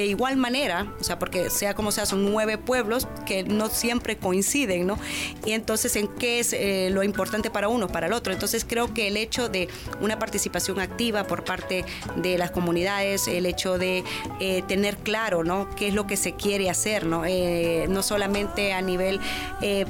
de 0.00 0.06
igual 0.06 0.36
manera, 0.36 0.92
o 1.00 1.04
sea, 1.04 1.18
porque 1.18 1.48
sea 1.48 1.74
como 1.74 1.90
sea, 1.90 2.04
son 2.04 2.30
nueve 2.30 2.58
pueblos 2.58 3.08
que 3.24 3.44
no 3.44 3.68
siempre 3.68 4.18
coinciden, 4.18 4.86
¿no? 4.86 4.98
Y 5.46 5.52
entonces, 5.52 5.96
¿en 5.96 6.08
qué 6.08 6.38
es 6.38 6.52
eh, 6.52 6.90
lo 6.92 7.02
importante 7.02 7.50
para 7.50 7.68
uno, 7.68 7.88
para 7.88 8.06
el 8.06 8.12
otro? 8.12 8.32
Entonces, 8.34 8.66
creo 8.68 8.92
que 8.92 9.08
el 9.08 9.16
hecho 9.16 9.48
de 9.48 9.68
una 10.02 10.18
participación 10.18 10.80
activa 10.80 11.24
por 11.24 11.44
parte 11.44 11.86
de 12.16 12.36
las 12.36 12.50
comunidades, 12.50 13.26
el 13.26 13.46
hecho 13.46 13.78
de 13.78 14.04
eh, 14.38 14.62
tener 14.68 14.98
claro, 14.98 15.44
¿no? 15.44 15.68
¿Qué 15.76 15.88
es 15.88 15.94
lo 15.94 16.06
que 16.06 16.18
se 16.18 16.34
quiere 16.34 16.68
hacer, 16.68 17.06
¿no? 17.06 17.24
Eh, 17.24 17.86
no 17.88 18.02
solamente 18.02 18.74
a 18.74 18.82
nivel 18.82 19.20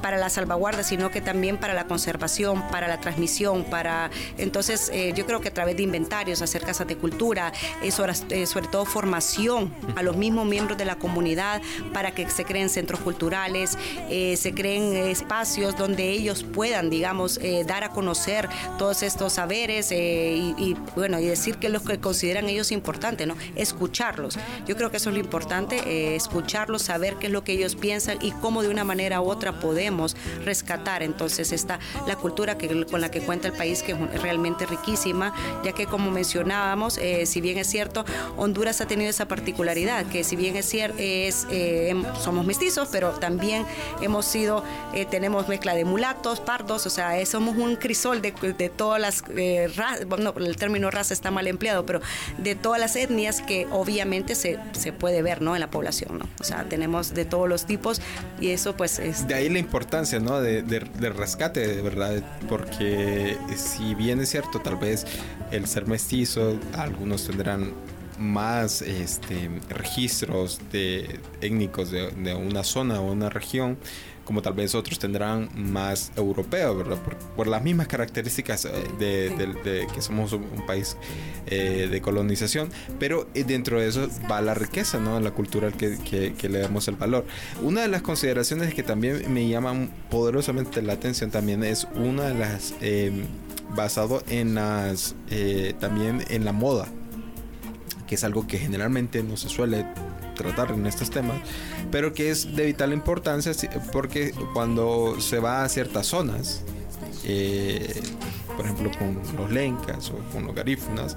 para 0.00 0.16
la 0.16 0.30
salvaguarda, 0.30 0.84
sino 0.84 1.10
que 1.10 1.20
también 1.20 1.58
para 1.58 1.74
la 1.74 1.86
conservación, 1.86 2.62
para 2.68 2.86
la 2.86 3.00
transmisión, 3.00 3.64
para... 3.64 4.10
Entonces, 4.38 4.92
yo 5.14 5.26
creo 5.26 5.40
que 5.40 5.48
a 5.48 5.54
través 5.54 5.76
de 5.76 5.82
inventarios, 5.82 6.40
hacer 6.42 6.62
casas 6.62 6.86
de 6.86 6.96
cultura, 6.96 7.52
sobre, 7.90 8.46
sobre 8.46 8.68
todo 8.68 8.84
formación 8.84 9.74
a 9.96 10.02
los 10.02 10.16
mismos 10.16 10.46
miembros 10.46 10.78
de 10.78 10.84
la 10.84 10.96
comunidad 10.96 11.60
para 11.92 12.12
que 12.12 12.28
se 12.30 12.44
creen 12.44 12.68
centros 12.68 13.00
culturales, 13.00 13.76
eh, 14.08 14.36
se 14.36 14.52
creen 14.52 14.94
espacios 14.94 15.76
donde 15.76 16.10
ellos 16.10 16.44
puedan, 16.44 16.90
digamos, 16.90 17.38
eh, 17.42 17.64
dar 17.66 17.82
a 17.82 17.90
conocer 17.90 18.48
todos 18.78 19.02
estos 19.02 19.32
saberes 19.32 19.90
eh, 19.90 20.54
y, 20.58 20.76
bueno, 20.94 21.18
y 21.18 21.26
decir 21.26 21.56
que 21.56 21.68
es 21.68 21.72
lo 21.72 21.82
que 21.82 21.98
consideran 21.98 22.48
ellos 22.48 22.70
importante, 22.70 23.26
¿no? 23.26 23.36
Escucharlos. 23.56 24.38
Yo 24.66 24.76
creo 24.76 24.90
que 24.90 24.98
eso 24.98 25.08
es 25.10 25.14
lo 25.14 25.20
importante, 25.20 26.14
escucharlos, 26.14 26.82
saber 26.82 27.16
qué 27.16 27.26
es 27.26 27.32
lo 27.32 27.42
que 27.42 27.52
ellos 27.52 27.74
piensan 27.74 28.18
y 28.20 28.32
cómo 28.32 28.62
de 28.62 28.68
una 28.68 28.84
manera 28.84 29.22
u 29.22 29.30
otra 29.30 29.58
podemos 29.60 30.14
rescatar 30.44 31.02
entonces 31.02 31.52
esta 31.52 31.78
la 32.06 32.16
cultura 32.16 32.58
que, 32.58 32.84
con 32.86 33.00
la 33.00 33.10
que 33.10 33.20
cuenta 33.20 33.48
el 33.48 33.54
país 33.54 33.82
que 33.82 33.92
es 33.92 34.22
realmente 34.22 34.66
riquísima, 34.66 35.32
ya 35.64 35.72
que 35.72 35.86
como 35.86 36.10
mencionábamos, 36.10 36.98
si 37.24 37.40
bien 37.40 37.58
es 37.58 37.68
cierto, 37.68 38.04
Honduras 38.36 38.80
ha 38.80 38.86
tenido 38.86 39.08
esa 39.08 39.26
particularidad 39.26 39.85
que 40.10 40.24
si 40.24 40.36
bien 40.36 40.56
es 40.56 40.66
cierto, 40.66 40.96
es, 40.98 41.46
eh, 41.50 41.90
em, 41.90 42.04
somos 42.20 42.44
mestizos, 42.44 42.88
pero 42.90 43.10
también 43.10 43.64
hemos 44.00 44.26
sido, 44.26 44.64
eh, 44.94 45.06
tenemos 45.06 45.48
mezcla 45.48 45.74
de 45.74 45.84
mulatos, 45.84 46.40
pardos, 46.40 46.86
o 46.86 46.90
sea, 46.90 47.18
eh, 47.20 47.26
somos 47.26 47.56
un 47.56 47.76
crisol 47.76 48.20
de, 48.20 48.32
de 48.32 48.68
todas 48.68 49.00
las 49.00 49.22
razas, 49.76 50.06
bueno, 50.06 50.34
el 50.38 50.56
término 50.56 50.90
raza 50.90 51.14
está 51.14 51.30
mal 51.30 51.46
empleado, 51.46 51.86
pero 51.86 52.00
de 52.38 52.54
todas 52.54 52.80
las 52.80 52.96
etnias 52.96 53.40
que 53.40 53.66
obviamente 53.70 54.34
se, 54.34 54.58
se 54.72 54.92
puede 54.92 55.22
ver, 55.22 55.40
¿no? 55.40 55.54
En 55.54 55.60
la 55.60 55.70
población, 55.70 56.18
¿no? 56.18 56.28
O 56.40 56.44
sea, 56.44 56.64
tenemos 56.64 57.14
de 57.14 57.24
todos 57.24 57.48
los 57.48 57.66
tipos 57.66 58.00
y 58.40 58.50
eso 58.50 58.76
pues 58.76 58.98
es... 58.98 59.26
De 59.28 59.34
ahí 59.34 59.48
la 59.48 59.58
importancia, 59.58 60.18
¿no? 60.18 60.40
De, 60.40 60.62
de, 60.62 60.80
de 60.80 61.10
rescate, 61.10 61.66
de 61.66 61.82
verdad, 61.82 62.22
porque 62.48 63.36
si 63.56 63.94
bien 63.94 64.20
es 64.20 64.30
cierto, 64.30 64.60
tal 64.60 64.76
vez 64.76 65.06
el 65.50 65.66
ser 65.66 65.86
mestizo, 65.86 66.58
algunos 66.74 67.26
tendrán 67.26 67.72
más 68.18 68.82
este, 68.82 69.50
registros 69.68 70.60
de 70.72 71.20
étnicos 71.40 71.90
de, 71.90 72.34
una 72.34 72.64
zona 72.64 73.00
o 73.00 73.12
una 73.12 73.30
región, 73.30 73.78
como 74.24 74.42
tal 74.42 74.54
vez 74.54 74.74
otros 74.74 74.98
tendrán 74.98 75.48
más 75.54 76.10
europeos, 76.16 76.76
¿verdad? 76.76 76.98
Por, 77.36 77.46
las 77.46 77.62
mismas 77.62 77.86
características 77.86 78.64
eh, 78.64 78.70
de, 78.98 79.86
que 79.94 80.02
somos 80.02 80.32
un 80.32 80.66
país 80.66 80.96
eh, 81.46 81.88
de 81.90 82.00
colonización, 82.00 82.70
pero 82.98 83.28
eh, 83.34 83.44
dentro 83.44 83.80
de 83.80 83.88
eso 83.88 84.08
va 84.30 84.40
la 84.40 84.54
riqueza, 84.54 84.98
¿no? 84.98 85.20
La 85.20 85.30
cultural 85.30 85.74
que, 85.74 85.98
que, 86.36 86.48
le 86.48 86.58
damos 86.58 86.88
el 86.88 86.96
valor. 86.96 87.24
Una 87.62 87.82
de 87.82 87.88
las 87.88 88.02
consideraciones 88.02 88.74
que 88.74 88.82
también 88.82 89.32
me 89.32 89.48
llaman 89.48 89.90
poderosamente 90.10 90.82
la 90.82 90.94
atención 90.94 91.30
también 91.30 91.62
es 91.62 91.86
una 91.94 92.24
de 92.24 92.34
las 92.34 92.74
basado 93.76 94.22
en 94.28 94.54
las 94.54 95.14
también 95.78 96.24
en 96.28 96.44
la 96.44 96.52
moda 96.52 96.88
que 98.06 98.14
es 98.14 98.24
algo 98.24 98.46
que 98.46 98.58
generalmente 98.58 99.22
no 99.22 99.36
se 99.36 99.48
suele 99.48 99.86
tratar 100.34 100.70
en 100.72 100.86
estos 100.86 101.10
temas, 101.10 101.38
pero 101.90 102.12
que 102.12 102.30
es 102.30 102.54
de 102.54 102.66
vital 102.66 102.92
importancia 102.92 103.52
porque 103.92 104.32
cuando 104.52 105.20
se 105.20 105.38
va 105.38 105.64
a 105.64 105.68
ciertas 105.68 106.06
zonas, 106.06 106.62
eh, 107.24 108.02
por 108.56 108.64
ejemplo 108.64 108.90
con 108.98 109.18
los 109.36 109.50
lencas 109.50 110.10
o 110.10 110.18
con 110.32 110.46
los 110.46 110.54
garífunas, 110.54 111.16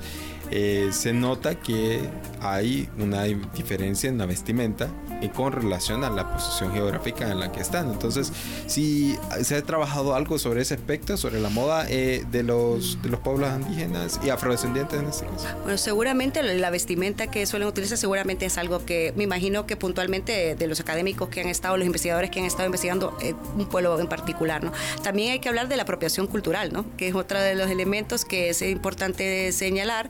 eh, 0.52 0.90
se 0.92 1.14
nota 1.14 1.56
que 1.56 2.00
hay 2.42 2.90
una 2.98 3.24
diferencia 3.24 4.10
en 4.10 4.18
la 4.18 4.26
vestimenta 4.26 4.90
y 5.22 5.30
con 5.30 5.52
relación 5.52 6.04
a 6.04 6.10
la 6.10 6.32
posición 6.34 6.74
geográfica 6.74 7.30
en 7.30 7.40
la 7.40 7.52
que 7.52 7.60
están. 7.60 7.92
Entonces, 7.92 8.32
si 8.68 9.18
se 9.42 9.56
ha 9.56 9.62
trabajado 9.62 10.16
algo 10.16 10.40
sobre 10.40 10.62
ese 10.62 10.76
aspecto, 10.76 11.18
sobre 11.18 11.40
la 11.40 11.50
moda 11.50 11.86
eh, 11.90 12.24
de, 12.32 12.44
los, 12.44 13.02
de 13.02 13.10
los 13.10 13.20
pueblos 13.20 13.50
indígenas 13.60 14.20
y 14.24 14.30
afrodescendientes 14.30 15.00
en 15.00 15.08
este 15.08 15.26
caso. 15.26 15.48
Bueno, 15.64 15.78
seguramente 15.78 16.42
la 16.42 16.70
vestimenta 16.70 17.28
que 17.28 17.46
suelen 17.46 17.68
utilizar 17.68 17.98
seguramente 17.98 18.46
es 18.46 18.58
algo 18.58 18.86
que 18.86 19.14
me 19.16 19.24
imagino 19.24 19.66
que 19.66 19.76
puntualmente 19.76 20.56
de 20.56 20.68
los 20.68 20.80
académicos 20.80 21.30
que 21.30 21.42
han 21.42 21.48
estado, 21.48 21.78
los 21.78 21.86
investigadores 21.86 22.32
que 22.32 22.40
han 22.40 22.46
estado 22.46 22.66
investigando 22.66 23.18
eh, 23.22 23.34
un 23.58 23.68
pueblo 23.68 24.00
en 24.00 24.08
particular, 24.08 24.64
¿no? 24.64 24.72
También 25.04 25.32
hay 25.34 25.40
que 25.40 25.50
hablar 25.50 25.68
de 25.68 25.76
la 25.76 25.84
apropiación 25.84 26.28
cultural, 26.28 26.72
¿no? 26.72 26.86
Que 26.98 27.08
es 27.10 27.16
otro 27.16 27.40
de 27.40 27.56
los 27.56 27.70
elementos 27.70 28.26
que 28.26 28.50
es 28.50 28.62
importante 28.62 29.52
señalar 29.52 30.10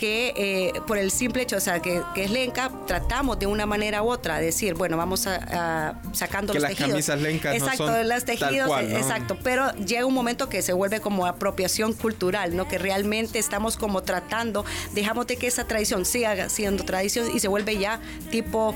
que 0.00 0.32
eh, 0.34 0.80
por 0.86 0.96
el 0.96 1.10
simple 1.10 1.42
hecho, 1.42 1.58
o 1.58 1.60
sea, 1.60 1.80
que, 1.80 2.02
es 2.16 2.30
lenca, 2.30 2.72
tratamos 2.86 3.38
de 3.38 3.44
una 3.44 3.66
manera 3.66 4.02
u 4.02 4.08
otra 4.08 4.40
decir, 4.40 4.72
bueno, 4.72 4.96
vamos 4.96 5.26
a, 5.26 6.00
sacando 6.12 6.54
que 6.54 6.58
los 6.58 6.70
las 6.70 6.78
camisas 6.78 7.20
lencas 7.20 7.54
exacto, 7.54 7.84
no 7.84 7.92
son 7.92 8.08
las 8.08 8.24
tejidos, 8.24 8.70
exacto, 8.80 9.36
pero 9.42 9.70
llega 9.74 10.06
un 10.06 10.14
momento 10.14 10.48
que 10.48 10.62
se 10.62 10.72
vuelve 10.72 11.00
como 11.00 11.26
apropiación 11.26 11.92
cultural, 11.92 12.56
¿no? 12.56 12.66
Que 12.66 12.78
realmente 12.78 13.38
estamos 13.38 13.76
como 13.76 14.02
tratando, 14.02 14.64
dejamos 14.94 15.26
de 15.26 15.36
que 15.36 15.46
esa 15.46 15.66
tradición 15.66 16.06
siga 16.06 16.48
siendo 16.48 16.82
tradición 16.86 17.28
y 17.36 17.40
se 17.40 17.48
vuelve 17.48 17.76
ya 17.76 18.00
tipo 18.30 18.74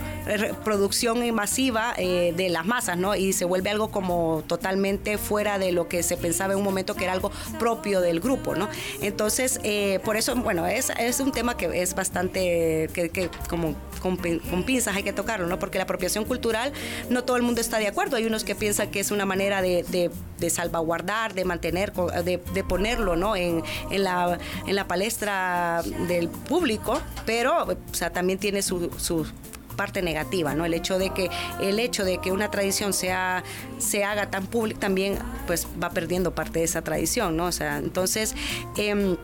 producción 0.63 1.35
masiva 1.35 1.95
eh, 1.97 2.35
de 2.37 2.51
las 2.51 2.67
masas, 2.67 2.99
¿no? 2.99 3.15
Y 3.15 3.33
se 3.33 3.47
vuelve 3.47 3.71
algo 3.71 3.91
como 3.91 4.45
totalmente 4.47 5.17
fuera 5.17 5.59
de 5.59 5.73
lo 5.73 5.89
que 5.89 6.03
se 6.03 6.19
pensaba 6.19 6.53
en 6.53 6.59
un 6.59 6.65
momento 6.67 6.95
que 6.95 7.05
era 7.05 7.15
algo 7.15 7.33
propio 7.59 8.03
del 8.03 8.21
grupo, 8.21 8.55
¿no? 8.55 8.69
Entonces, 9.01 9.59
eh, 9.63 10.01
por 10.05 10.19
eso, 10.19 10.37
bueno, 10.37 10.67
es, 10.67 10.91
es 10.99 11.14
un 11.21 11.33
tema 11.33 11.57
que 11.57 11.83
es 11.83 11.95
bastante, 11.95 12.91
que, 12.93 13.31
como 13.49 13.75
con, 14.01 14.17
pinzas 14.65 14.97
hay 14.97 15.03
que 15.03 15.13
tocarlo, 15.13 15.47
¿no? 15.47 15.59
Porque 15.59 15.79
la 15.79 15.85
apropiación 15.85 16.25
cultural 16.25 16.73
no 17.11 17.25
todo 17.25 17.37
el 17.37 17.43
mundo 17.43 17.61
está 17.61 17.79
de 17.79 17.89
acuerdo. 17.89 18.17
Hay 18.17 18.27
unos 18.27 18.45
que 18.45 18.55
piensan 18.55 18.91
que 18.91 19.01
es 19.01 19.11
una 19.11 19.25
manera 19.25 19.63
de, 19.63 20.11
salvaguardar, 20.49 21.35
de 21.35 21.45
mantener, 21.45 21.93
de, 21.93 22.65
ponerlo, 22.69 23.17
¿no? 23.17 23.37
En, 23.37 23.63
en, 23.91 24.05
la, 24.05 24.39
en 24.67 24.75
la 24.75 24.87
palestra 24.87 25.83
del 26.09 26.29
público, 26.29 27.01
pero, 27.25 27.65
o 27.65 27.95
sea, 27.95 28.11
también 28.11 28.39
tiene 28.39 28.63
su, 28.63 28.91
su 28.99 29.27
parte 29.75 30.03
negativa, 30.03 30.55
¿no? 30.55 30.65
El 30.65 30.75
hecho 30.75 30.99
de 30.99 31.11
que 31.11 31.31
el 31.61 31.79
hecho 31.79 32.05
de 32.05 32.19
que 32.19 32.33
una 32.33 32.51
tradición 32.51 32.93
sea 32.93 33.43
se 33.79 34.05
haga 34.05 34.31
tan 34.31 34.47
pública 34.47 34.81
también 34.81 35.19
pues 35.47 35.67
va 35.83 35.91
perdiendo 35.91 36.35
parte 36.35 36.61
de 36.61 36.65
esa 36.65 36.83
tradición, 36.83 37.37
¿no? 37.37 37.47
O 37.47 37.53
sea, 37.53 37.79
entonces 37.79 38.35
em, 38.77 39.17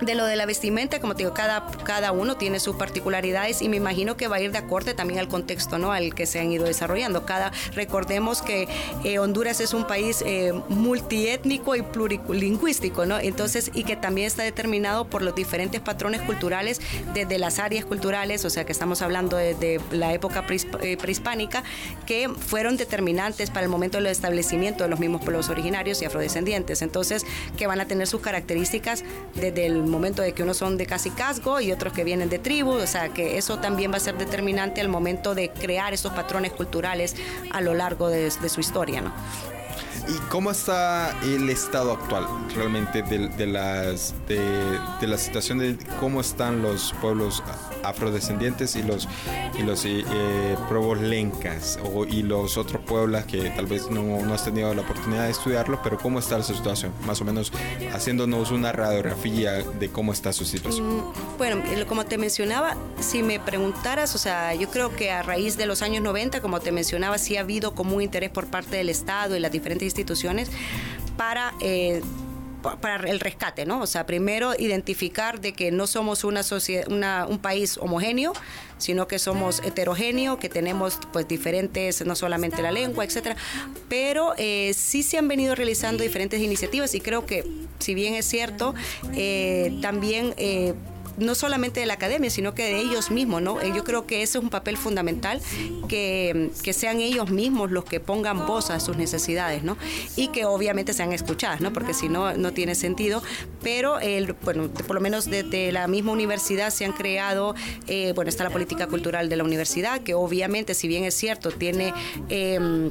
de 0.00 0.14
lo 0.14 0.26
de 0.26 0.36
la 0.36 0.46
vestimenta, 0.46 1.00
como 1.00 1.14
te 1.14 1.24
digo, 1.24 1.34
cada, 1.34 1.66
cada 1.84 2.12
uno 2.12 2.36
tiene 2.36 2.60
sus 2.60 2.76
particularidades 2.76 3.62
y 3.62 3.68
me 3.68 3.76
imagino 3.76 4.16
que 4.16 4.28
va 4.28 4.36
a 4.36 4.40
ir 4.40 4.52
de 4.52 4.58
acorde 4.58 4.94
también 4.94 5.18
al 5.20 5.28
contexto, 5.28 5.78
¿no? 5.78 5.92
Al 5.92 6.14
que 6.14 6.26
se 6.26 6.40
han 6.40 6.52
ido 6.52 6.64
desarrollando. 6.64 7.26
Cada, 7.26 7.52
recordemos 7.74 8.42
que 8.42 8.68
eh, 9.04 9.18
Honduras 9.18 9.60
es 9.60 9.74
un 9.74 9.86
país 9.86 10.22
eh, 10.24 10.52
multiétnico 10.68 11.74
y 11.74 11.82
plurilingüístico, 11.82 13.06
¿no? 13.06 13.18
Entonces, 13.18 13.70
y 13.74 13.84
que 13.84 13.96
también 13.96 14.26
está 14.26 14.42
determinado 14.42 15.06
por 15.06 15.22
los 15.22 15.34
diferentes 15.34 15.80
patrones 15.80 16.20
culturales 16.22 16.80
desde 17.14 17.38
las 17.38 17.58
áreas 17.58 17.84
culturales, 17.84 18.44
o 18.44 18.50
sea, 18.50 18.64
que 18.64 18.72
estamos 18.72 19.02
hablando 19.02 19.36
de, 19.36 19.54
de 19.54 19.80
la 19.98 20.12
época 20.12 20.44
eh, 20.80 20.96
prehispánica, 20.96 21.62
que 22.06 22.28
fueron 22.28 22.76
determinantes 22.76 23.50
para 23.50 23.62
el 23.62 23.68
momento 23.68 23.98
del 23.98 24.06
establecimiento 24.06 24.84
de 24.84 24.90
los 24.90 25.00
mismos 25.00 25.22
pueblos 25.22 25.48
originarios 25.48 26.00
y 26.02 26.04
afrodescendientes. 26.04 26.82
Entonces, 26.82 27.24
que 27.56 27.66
van 27.66 27.80
a 27.80 27.86
tener 27.86 28.06
sus 28.06 28.20
características 28.20 29.04
desde 29.34 29.66
el 29.66 29.82
momento 29.82 30.22
de 30.22 30.32
que 30.32 30.42
unos 30.42 30.56
son 30.56 30.76
de 30.76 30.86
casi 30.86 31.10
casgo 31.10 31.60
y 31.60 31.72
otros 31.72 31.92
que 31.92 32.04
vienen 32.04 32.28
de 32.28 32.38
tribu, 32.38 32.72
o 32.72 32.86
sea, 32.86 33.08
que 33.10 33.38
eso 33.38 33.58
también 33.58 33.92
va 33.92 33.96
a 33.96 34.00
ser 34.00 34.16
determinante 34.16 34.80
al 34.80 34.88
momento 34.88 35.34
de 35.34 35.50
crear 35.50 35.92
esos 35.92 36.12
patrones 36.12 36.52
culturales 36.52 37.16
a 37.50 37.60
lo 37.60 37.74
largo 37.74 38.08
de, 38.08 38.30
de 38.30 38.48
su 38.48 38.60
historia, 38.60 39.00
¿no? 39.00 39.12
¿Y 40.08 40.16
cómo 40.30 40.50
está 40.50 41.14
el 41.22 41.48
estado 41.50 41.92
actual 41.92 42.26
realmente 42.54 43.02
de, 43.02 43.46
las, 43.46 44.14
de, 44.26 45.06
la 45.06 45.18
situación 45.18 45.58
de 45.58 45.76
cómo 46.00 46.20
están 46.20 46.62
los 46.62 46.94
pueblos 47.00 47.42
afrodescendientes 47.82 48.76
y 48.76 48.82
los, 48.82 49.08
y 49.58 49.62
los 49.62 49.84
eh, 49.84 50.56
lencas 51.00 51.78
o, 51.82 52.04
y 52.06 52.22
los 52.22 52.56
otros 52.56 52.82
pueblos 52.84 53.24
que 53.24 53.50
tal 53.50 53.66
vez 53.66 53.90
no, 53.90 54.02
no, 54.02 54.34
has 54.34 54.44
tenido 54.44 54.74
la 54.74 54.82
oportunidad 54.82 55.24
de 55.24 55.30
estudiarlo, 55.30 55.80
pero 55.82 55.98
cómo 55.98 56.18
está 56.18 56.42
su 56.42 56.54
situación? 56.54 56.92
Más 57.06 57.20
o 57.20 57.24
menos 57.24 57.52
haciéndonos 57.92 58.50
una 58.50 58.72
radiografía 58.72 59.62
de 59.62 59.88
cómo 59.90 60.12
está 60.12 60.32
su 60.32 60.44
situación. 60.44 60.98
Mm, 60.98 61.12
bueno, 61.36 61.62
como 61.86 62.04
te 62.04 62.18
mencionaba, 62.18 62.76
si 63.00 63.22
me 63.22 63.40
preguntaras, 63.40 64.14
o 64.14 64.18
sea, 64.18 64.54
yo 64.54 64.70
creo 64.70 64.94
que 64.94 65.10
a 65.10 65.22
raíz 65.22 65.56
de 65.56 65.66
los 65.66 65.82
años 65.82 66.02
90, 66.02 66.40
como 66.40 66.60
te 66.60 66.72
mencionaba, 66.72 67.18
sí 67.18 67.36
ha 67.36 67.40
habido 67.40 67.74
como 67.74 67.96
un 67.96 68.02
interés 68.02 68.30
por 68.30 68.46
parte 68.46 68.76
del 68.76 68.88
Estado 68.88 69.36
y 69.36 69.40
las 69.40 69.52
diferentes 69.52 69.67
instituciones 69.84 70.50
para... 71.16 71.54
Eh, 71.60 72.02
para 72.80 73.08
el 73.08 73.20
rescate, 73.20 73.66
¿no? 73.66 73.80
O 73.80 73.86
sea, 73.86 74.04
primero 74.04 74.52
identificar 74.58 75.40
de 75.40 75.52
que 75.52 75.70
no 75.70 75.86
somos 75.86 76.24
una 76.24 76.42
sociedad, 76.42 76.88
un 77.30 77.38
país 77.38 77.78
homogéneo, 77.78 78.32
sino 78.78 79.06
que 79.06 79.20
somos 79.20 79.62
heterogéneo, 79.64 80.38
que 80.38 80.48
tenemos 80.48 80.98
pues 81.12 81.28
diferentes, 81.28 82.04
no 82.04 82.16
solamente 82.16 82.60
la 82.60 82.72
lengua, 82.72 83.04
etcétera, 83.04 83.36
pero 83.88 84.34
eh, 84.38 84.72
sí 84.74 85.04
se 85.04 85.18
han 85.18 85.28
venido 85.28 85.54
realizando 85.54 86.02
diferentes 86.02 86.40
iniciativas 86.40 86.94
y 86.96 87.00
creo 87.00 87.26
que, 87.26 87.44
si 87.78 87.94
bien 87.94 88.14
es 88.14 88.26
cierto, 88.26 88.74
eh, 89.14 89.78
también 89.80 90.34
no 91.18 91.34
solamente 91.34 91.80
de 91.80 91.86
la 91.86 91.94
academia, 91.94 92.30
sino 92.30 92.54
que 92.54 92.64
de 92.64 92.80
ellos 92.80 93.10
mismos, 93.10 93.42
¿no? 93.42 93.60
Eh, 93.60 93.72
yo 93.74 93.84
creo 93.84 94.06
que 94.06 94.22
ese 94.22 94.38
es 94.38 94.44
un 94.44 94.50
papel 94.50 94.76
fundamental, 94.76 95.40
que, 95.88 96.50
sean 96.72 97.00
ellos 97.00 97.30
mismos 97.30 97.72
los 97.72 97.84
que 97.84 97.98
pongan 97.98 98.46
voz 98.46 98.70
a 98.70 98.78
sus 98.78 98.96
necesidades, 98.96 99.64
¿no? 99.64 99.76
Y 100.16 100.28
que 100.28 100.44
obviamente 100.44 100.92
sean 100.92 101.12
escuchadas, 101.12 101.60
¿no? 101.60 101.72
Porque 101.72 101.92
si 101.92 102.08
no, 102.08 102.34
no 102.34 102.52
tiene 102.52 102.74
sentido. 102.74 103.22
Pero, 103.62 103.98
el, 103.98 104.34
bueno, 104.34 104.68
por 104.68 104.94
lo 104.94 105.00
menos 105.00 105.26
desde 105.26 105.72
la 105.72 105.88
misma 105.88 106.12
universidad 106.12 106.70
se 106.70 106.84
han 106.84 106.92
creado, 106.92 107.54
eh, 107.88 108.12
bueno, 108.14 108.28
está 108.28 108.44
la 108.44 108.50
política 108.50 108.86
cultural 108.86 109.28
de 109.28 109.36
la 109.36 109.44
universidad, 109.44 110.02
que 110.02 110.14
obviamente, 110.14 110.74
si 110.74 110.88
bien 110.88 111.04
es 111.04 111.14
cierto, 111.14 111.50
tiene... 111.50 111.92
Em, 112.28 112.90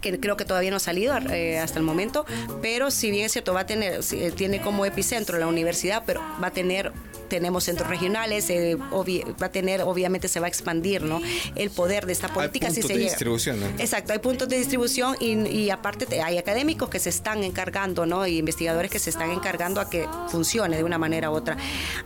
que 0.00 0.20
creo 0.20 0.36
que 0.36 0.44
todavía 0.44 0.70
no 0.70 0.76
ha 0.76 0.80
salido 0.80 1.16
eh, 1.16 1.58
hasta 1.58 1.78
el 1.78 1.84
momento, 1.84 2.24
pero 2.62 2.90
si 2.90 3.10
bien 3.10 3.26
es 3.26 3.32
cierto, 3.32 3.52
va 3.52 3.60
a 3.60 3.66
tener, 3.66 4.00
tiene 4.36 4.60
como 4.60 4.84
epicentro 4.84 5.38
la 5.38 5.46
universidad, 5.46 6.04
pero 6.06 6.22
va 6.42 6.48
a 6.48 6.52
tener 6.52 6.92
tenemos 7.28 7.64
centros 7.64 7.88
regionales, 7.88 8.50
eh, 8.50 8.76
va 8.76 9.46
a 9.46 9.50
tener, 9.50 9.82
obviamente 9.82 10.28
se 10.28 10.40
va 10.40 10.46
a 10.46 10.48
expandir 10.48 11.02
¿no? 11.02 11.20
el 11.54 11.70
poder 11.70 12.06
de 12.06 12.12
esta 12.12 12.28
política. 12.28 12.68
Hay 12.68 12.74
puntos 12.74 12.88
de 12.90 12.98
distribución. 12.98 13.62
Exacto, 13.78 14.12
hay 14.12 14.18
puntos 14.18 14.48
de 14.48 14.58
distribución 14.58 15.16
y, 15.20 15.70
aparte 15.70 16.20
hay 16.22 16.38
académicos 16.38 16.88
que 16.88 16.98
se 16.98 17.10
están 17.10 17.44
encargando, 17.44 18.06
¿no? 18.06 18.26
y 18.26 18.38
investigadores 18.38 18.90
que 18.90 18.98
se 18.98 19.10
están 19.10 19.30
encargando 19.30 19.80
a 19.80 19.90
que 19.90 20.06
funcione 20.28 20.76
de 20.76 20.84
una 20.84 20.98
manera 20.98 21.30
u 21.30 21.34
otra. 21.34 21.56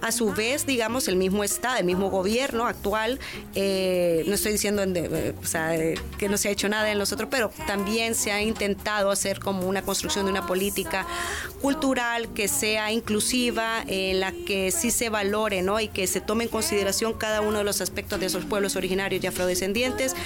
A 0.01 0.13
su 0.13 0.33
vez, 0.33 0.67
digamos, 0.67 1.09
el 1.09 1.17
mismo 1.17 1.45
Estado, 1.45 1.79
el 1.79 1.85
mismo 1.85 2.11
gobierno 2.11 2.67
actual, 2.67 3.19
eh, 3.55 4.25
no 4.27 4.35
estoy 4.35 4.53
diciendo 4.53 4.83
eh, 4.85 5.95
que 6.19 6.29
no 6.29 6.37
se 6.37 6.49
ha 6.49 6.51
hecho 6.51 6.69
nada 6.69 6.91
en 6.91 6.99
los 6.99 7.13
otros, 7.13 7.29
pero 7.31 7.51
también 7.67 8.15
se 8.15 8.33
ha 8.33 8.43
intentado 8.43 9.11
hacer 9.11 9.41
como 9.41 9.67
una 9.67 9.83
construcción 9.83 10.27
de 10.27 10.33
una 10.33 10.47
política 10.47 11.07
cultural 11.61 12.33
que 12.35 12.49
sea 12.49 12.93
inclusiva, 12.93 13.85
en 13.87 14.21
la 14.21 14.33
que 14.33 14.71
sí 14.71 14.91
se 14.91 15.09
valore 15.13 15.63
¿no? 15.63 15.79
y 15.79 15.87
que 15.87 16.09
se 16.09 16.21
tome 16.21 16.45
en 16.45 16.51
consideración 16.51 17.13
cada 17.13 17.41
uno 17.41 17.59
de 17.59 17.65
los 17.65 17.81
aspectos 17.81 18.19
de 18.19 18.27
esos 18.27 18.45
pueblos 18.45 18.75
originarios 18.75 19.23
y 19.23 19.27
afrodescendientes 19.29 20.17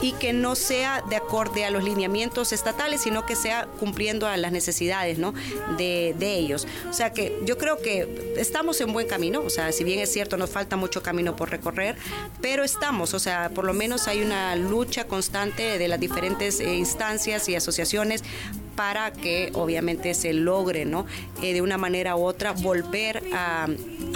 y 0.00 0.12
que 0.12 0.32
no 0.32 0.54
sea 0.54 1.02
de 1.10 1.16
acorde 1.16 1.64
a 1.64 1.70
los 1.70 1.82
lineamientos 1.82 2.52
estatales, 2.52 3.00
sino 3.00 3.26
que 3.26 3.34
sea 3.34 3.66
cumpliendo 3.80 4.28
a 4.28 4.36
las 4.36 4.52
necesidades 4.52 5.18
¿no? 5.18 5.34
de, 5.76 6.14
de 6.18 6.34
ellos. 6.34 6.68
O 6.88 6.92
sea 6.92 7.12
que 7.12 7.36
yo 7.44 7.58
creo 7.58 7.78
que 7.78 8.34
estamos 8.36 8.80
en 8.80 8.92
buen 8.92 9.08
camino, 9.08 9.40
o 9.40 9.50
sea, 9.50 9.72
si 9.72 9.82
bien 9.82 9.98
es 9.98 10.12
cierto, 10.12 10.36
nos 10.36 10.50
falta 10.50 10.76
mucho 10.76 11.02
camino 11.02 11.34
por 11.34 11.50
recorrer, 11.50 11.96
pero 12.40 12.62
estamos, 12.62 13.14
o 13.14 13.18
sea, 13.18 13.50
por 13.50 13.64
lo 13.64 13.74
menos 13.74 14.06
hay 14.06 14.22
una 14.22 14.54
lucha 14.54 15.04
constante 15.04 15.78
de 15.78 15.88
las 15.88 15.98
diferentes 15.98 16.60
eh, 16.60 16.74
instancias 16.74 17.48
y 17.48 17.56
asociaciones 17.56 18.22
para 18.76 19.12
que 19.12 19.50
obviamente 19.54 20.14
se 20.14 20.32
logre, 20.32 20.84
¿no? 20.84 21.06
Eh, 21.42 21.52
de 21.52 21.62
una 21.62 21.78
manera 21.78 22.16
u 22.16 22.24
otra, 22.24 22.52
volver 22.52 23.22
a, 23.32 23.66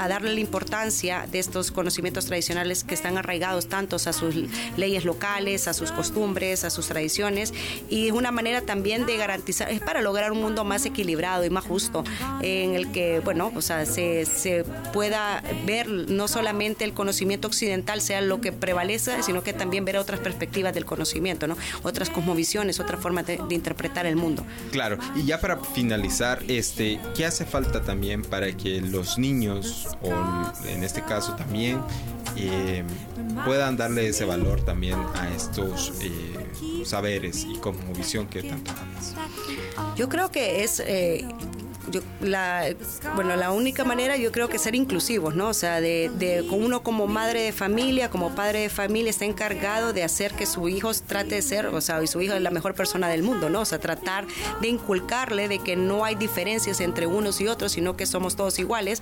darle 0.08 0.32
la 0.32 0.40
importancia 0.40 1.26
de 1.30 1.38
estos 1.38 1.72
conocimientos 1.72 2.26
tradicionales 2.26 2.84
que 2.84 2.94
están 2.94 3.18
arraigados 3.18 3.68
tantos 3.68 4.06
a 4.06 4.12
sus 4.12 4.34
leyes 4.76 5.04
locales, 5.04 5.68
a 5.68 5.74
sus 5.74 5.92
costumbres, 5.92 6.64
a 6.64 6.70
sus 6.70 6.86
tradiciones, 6.86 7.52
y 7.90 8.06
es 8.06 8.12
una 8.12 8.30
manera 8.30 8.62
también 8.62 9.06
de 9.06 9.16
garantizar, 9.16 9.70
es 9.70 9.80
para 9.80 10.00
lograr 10.00 10.32
un 10.32 10.40
mundo 10.40 10.64
más 10.64 10.86
equilibrado 10.86 11.44
y 11.44 11.50
más 11.50 11.64
justo, 11.64 12.04
en 12.42 12.74
el 12.74 12.92
que, 12.92 13.20
bueno, 13.20 13.52
o 13.54 13.60
sea, 13.60 13.84
se, 13.86 14.24
se 14.24 14.64
pueda 14.92 15.42
ver 15.66 15.88
no 15.88 16.28
solamente 16.28 16.84
el 16.84 16.94
conocimiento 16.94 17.48
occidental 17.48 18.00
sea 18.00 18.20
lo 18.20 18.40
que 18.40 18.52
prevalece, 18.52 19.22
sino 19.22 19.42
que 19.42 19.52
también 19.52 19.84
ver 19.84 19.98
otras 19.98 20.20
perspectivas 20.20 20.72
del 20.74 20.84
conocimiento, 20.84 21.46
¿no? 21.46 21.56
Otras 21.82 22.08
cosmovisiones, 22.08 22.80
otras 22.80 23.00
formas 23.00 23.26
de 23.26 23.38
interpretar 23.50 24.06
el 24.06 24.16
mundo. 24.16 24.44
Claro, 24.72 24.98
y 25.14 25.24
ya 25.24 25.40
para 25.40 25.58
finalizar, 25.58 26.42
este, 26.48 27.00
¿qué 27.16 27.26
hace 27.26 27.44
falta 27.44 27.82
también 27.82 28.22
para 28.22 28.52
que 28.56 28.80
los 28.80 29.18
niños, 29.18 29.88
o 30.02 30.12
en 30.66 30.84
este 30.84 31.02
caso 31.02 31.34
también, 31.34 31.80
eh, 32.36 32.84
puedan 33.44 33.76
darle 33.76 34.08
ese 34.08 34.24
valor 34.24 34.60
también 34.62 34.98
a 35.14 35.30
estos 35.34 35.92
eh, 36.00 36.84
saberes 36.84 37.44
y 37.44 37.58
como 37.58 37.78
visión 37.94 38.26
que 38.26 38.42
tanto 38.42 38.70
hablas? 38.72 39.14
Yo 39.96 40.08
creo 40.08 40.30
que 40.30 40.64
es... 40.64 40.80
Eh, 40.80 41.26
bueno, 43.14 43.36
la 43.36 43.50
única 43.50 43.84
manera 43.84 44.16
yo 44.16 44.32
creo 44.32 44.48
que 44.48 44.58
ser 44.58 44.74
inclusivos, 44.74 45.34
¿no? 45.34 45.48
O 45.48 45.54
sea, 45.54 45.80
de, 45.80 46.10
de 46.18 46.42
uno 46.50 46.82
como 46.82 47.06
madre 47.06 47.42
de 47.42 47.52
familia, 47.52 48.10
como 48.10 48.34
padre 48.34 48.60
de 48.60 48.68
familia, 48.68 49.10
está 49.10 49.24
encargado 49.24 49.92
de 49.92 50.02
hacer 50.02 50.32
que 50.34 50.46
su 50.46 50.68
hijo 50.68 50.90
trate 51.06 51.36
de 51.36 51.42
ser, 51.42 51.66
o 51.66 51.80
sea, 51.80 52.02
y 52.02 52.06
su 52.06 52.20
hijo 52.20 52.34
es 52.34 52.42
la 52.42 52.50
mejor 52.50 52.74
persona 52.74 53.08
del 53.08 53.22
mundo, 53.22 53.48
¿no? 53.50 53.60
O 53.60 53.64
sea, 53.64 53.78
tratar 53.78 54.26
de 54.60 54.68
inculcarle 54.68 55.48
de 55.48 55.58
que 55.58 55.76
no 55.76 56.04
hay 56.04 56.14
diferencias 56.14 56.80
entre 56.80 57.06
unos 57.06 57.40
y 57.40 57.48
otros, 57.48 57.72
sino 57.72 57.96
que 57.96 58.06
somos 58.06 58.36
todos 58.36 58.58
iguales 58.58 59.00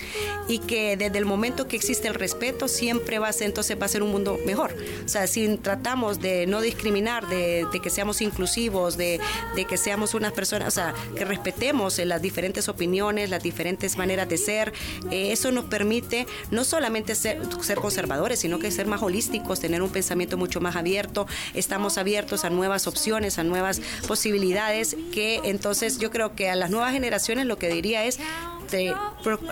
y 0.49 0.59
que 0.61 0.96
desde 0.96 1.18
el 1.18 1.25
momento 1.25 1.68
que 1.68 1.77
existe 1.77 2.09
el 2.09 2.14
respeto 2.14 2.68
siempre 2.68 3.18
va 3.18 3.29
a 3.29 3.33
ser, 3.33 3.46
entonces 3.46 3.81
va 3.81 3.87
a 3.87 3.88
ser 3.88 4.03
un 4.03 4.11
mundo 4.11 4.38
mejor. 4.46 4.75
O 5.05 5.09
sea, 5.09 5.27
si 5.27 5.57
tratamos 5.59 6.20
de 6.20 6.46
no 6.46 6.61
discriminar, 6.61 7.29
de, 7.29 7.66
que 7.83 7.90
seamos 7.90 8.22
inclusivos, 8.22 8.96
de, 8.96 9.20
de 9.55 9.64
que 9.64 9.77
seamos 9.77 10.14
unas 10.14 10.33
personas, 10.33 10.68
o 10.68 10.70
sea, 10.70 10.94
que 11.14 11.25
respetemos 11.25 11.99
las 11.99 12.22
diferentes 12.22 12.68
opiniones, 12.68 12.76
las 13.29 13.43
diferentes 13.43 13.97
maneras 13.97 14.29
de 14.29 14.39
ser. 14.39 14.73
Eh, 15.11 15.33
eso 15.33 15.51
nos 15.51 15.65
permite 15.65 16.27
no 16.51 16.65
solamente 16.65 17.15
ser, 17.15 17.41
ser 17.62 17.79
conservadores, 17.79 18.41
sino 18.41 18.59
que 18.59 18.71
ser 18.71 18.87
más 18.87 19.03
holísticos, 19.03 19.61
tener 19.61 19.83
un 19.83 19.91
pensamiento 19.91 20.37
mucho 20.37 20.61
más 20.61 20.77
abierto. 20.77 21.27
Estamos 21.55 21.99
abiertos 21.99 22.45
a 22.45 22.51
nuevas 22.51 22.87
opciones, 22.87 23.39
a 23.39 23.45
nuevas 23.45 23.81
posibilidades, 24.07 24.97
que 25.12 25.41
entonces 25.45 25.99
yo 25.99 26.11
creo 26.11 26.35
que 26.35 26.51
a 26.51 26.57
las 26.57 26.71
nuevas 26.71 26.93
generaciones 26.93 27.47
lo 27.47 27.59
que 27.59 27.69
diría 27.69 28.05
es 28.05 28.19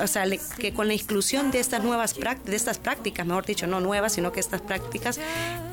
o 0.00 0.07
sea, 0.07 0.24
que 0.59 0.72
con 0.72 0.88
la 0.88 0.94
inclusión 0.94 1.50
de 1.50 1.61
estas 1.61 1.83
nuevas 1.83 2.14
prácticas, 2.14 2.50
de 2.50 2.57
estas 2.57 2.79
prácticas, 2.79 3.27
mejor 3.27 3.44
dicho, 3.46 3.66
no 3.66 3.81
nuevas, 3.81 4.12
sino 4.12 4.33
que 4.33 4.40
estas 4.40 4.61
prácticas 4.61 5.18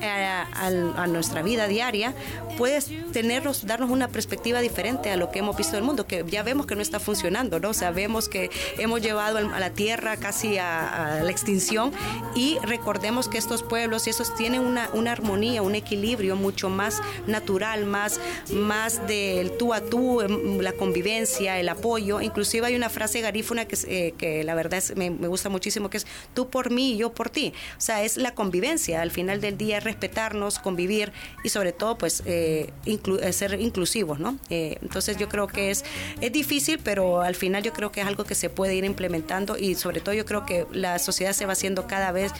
eh, 0.00 0.08
a, 0.08 1.06
nuestra 1.06 1.42
vida 1.42 1.66
diaria, 1.66 2.14
puedes 2.56 2.90
tenernos, 3.12 3.66
darnos 3.66 3.90
una 3.90 4.08
perspectiva 4.08 4.60
diferente 4.60 5.10
a 5.10 5.16
lo 5.16 5.30
que 5.30 5.40
hemos 5.40 5.56
visto 5.56 5.76
del 5.76 5.84
mundo, 5.84 6.06
que 6.06 6.24
ya 6.28 6.42
vemos 6.42 6.66
que 6.66 6.74
no 6.74 6.82
está 6.82 7.00
funcionando, 7.00 7.60
¿no? 7.60 7.74
Sabemos 7.74 8.28
que 8.28 8.50
hemos 8.78 9.02
llevado 9.02 9.38
a 9.38 9.60
la 9.60 9.70
tierra 9.70 10.16
casi 10.16 10.58
a, 10.58 11.20
la 11.22 11.30
extinción 11.30 11.92
y 12.34 12.58
recordemos 12.62 13.28
que 13.28 13.38
estos 13.38 13.62
pueblos 13.62 14.06
y 14.06 14.10
esos 14.10 14.34
tienen 14.34 14.60
una, 14.60 14.88
una 14.92 15.12
armonía, 15.12 15.62
un 15.62 15.74
equilibrio 15.74 16.36
mucho 16.36 16.68
más 16.68 17.00
natural, 17.26 17.86
más, 17.86 18.20
más 18.52 19.06
del 19.06 19.56
tú 19.56 19.74
a 19.74 19.80
tú, 19.80 20.20
em, 20.20 20.58
la 20.60 20.72
convivencia, 20.72 21.58
el 21.58 21.68
apoyo. 21.68 22.20
Inclusive 22.20 22.66
hay 22.66 22.76
una 22.76 22.90
frase 22.90 23.22
garífuna 23.32 23.64
que, 23.64 23.78
eh, 23.86 24.14
que 24.18 24.44
la 24.44 24.54
verdad 24.54 24.82
me, 24.94 25.08
gusta 25.10 25.48
muchísimo, 25.48 25.88
que 25.88 25.96
es 25.96 26.06
tú 26.34 26.50
por 26.50 26.70
mí 26.70 26.92
y 26.92 26.96
yo 26.98 27.12
por 27.12 27.30
ti. 27.30 27.54
O 27.78 27.80
sea, 27.80 28.02
es 28.02 28.18
la 28.18 28.34
convivencia. 28.34 29.00
Al 29.00 29.10
final 29.10 29.40
del 29.40 29.56
día, 29.56 29.80
respetarnos, 29.80 30.58
convivir 30.58 31.12
y 31.42 31.48
sobre 31.48 31.72
todo, 31.72 31.96
pues, 31.96 32.22
eh, 32.26 32.70
eh, 32.84 33.32
ser 33.32 33.58
inclusivos, 33.60 34.18
¿no? 34.18 34.38
entonces 34.50 35.16
yo 35.16 35.28
creo 35.28 35.46
que 35.46 35.70
es, 35.70 35.84
es 36.20 36.32
difícil, 36.32 36.78
pero 36.82 37.22
al 37.22 37.34
final 37.34 37.62
yo 37.62 37.72
creo 37.72 37.90
que 37.90 38.00
es 38.00 38.06
algo 38.06 38.24
que 38.24 38.34
se 38.34 38.50
puede 38.50 38.74
ir 38.74 38.84
implementando 38.84 39.56
y 39.56 39.74
sobre 39.74 40.00
todo 40.00 40.14
yo 40.14 40.26
creo 40.26 40.44
que 40.44 40.66
la 40.72 40.98
sociedad 40.98 41.32
se 41.32 41.46
va 41.46 41.52
haciendo 41.52 41.86
cada 41.86 42.12
vez 42.12 42.32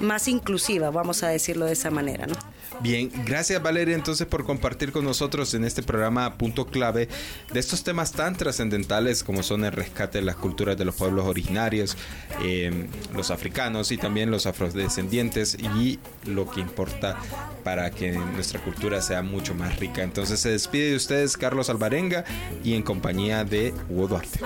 más 0.00 0.28
inclusiva, 0.28 0.90
vamos 0.90 1.22
a 1.22 1.28
decirlo 1.28 1.66
de 1.66 1.72
esa 1.72 1.90
manera, 1.90 2.26
¿no? 2.26 2.34
Bien, 2.80 3.10
gracias 3.24 3.62
Valeria 3.62 3.94
entonces 3.94 4.26
por 4.26 4.44
compartir 4.44 4.92
con 4.92 5.04
nosotros 5.04 5.52
en 5.54 5.64
este 5.64 5.82
programa 5.82 6.38
Punto 6.38 6.66
Clave 6.66 7.08
de 7.52 7.60
estos 7.60 7.82
temas 7.82 8.12
tan 8.12 8.36
trascendentales 8.36 9.24
como 9.24 9.42
son 9.42 9.64
el 9.64 9.72
rescate 9.72 10.18
de 10.18 10.24
las 10.24 10.36
culturas 10.36 10.76
de 10.76 10.84
los 10.84 10.94
pueblos 10.94 11.26
originarios, 11.26 11.96
eh, 12.44 12.86
los 13.14 13.30
africanos 13.30 13.90
y 13.90 13.98
también 13.98 14.30
los 14.30 14.46
afrodescendientes 14.46 15.56
y 15.76 15.98
lo 16.24 16.48
que 16.50 16.60
importa 16.60 17.18
para 17.64 17.90
que 17.90 18.12
nuestra 18.12 18.60
cultura 18.60 19.02
sea 19.02 19.22
mucho 19.22 19.54
más 19.54 19.78
rica. 19.78 20.02
Entonces 20.02 20.40
se 20.40 20.50
despide 20.50 20.90
de 20.90 20.96
ustedes 20.96 21.36
Carlos 21.36 21.70
Alvarenga 21.70 22.24
y 22.62 22.74
en 22.74 22.82
compañía 22.82 23.44
de 23.44 23.74
Hugo 23.88 24.08
Duarte. 24.08 24.38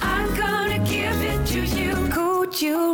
I'm 0.00 0.34
gonna 0.34 0.78
give 0.78 1.20
it 1.22 1.46
to 1.48 1.60
you. 1.60 1.86
You? 2.58 2.86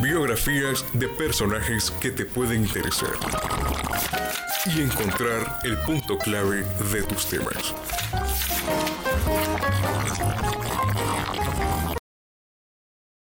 Biografías 0.00 0.84
de 0.92 1.08
personajes 1.08 1.90
que 2.00 2.12
te 2.12 2.24
pueden 2.24 2.62
interesar 2.62 3.10
y 4.66 4.82
encontrar 4.82 5.58
el 5.64 5.76
punto 5.78 6.16
clave 6.18 6.64
de 6.92 7.02
tus 7.02 7.26
temas. 7.26 7.74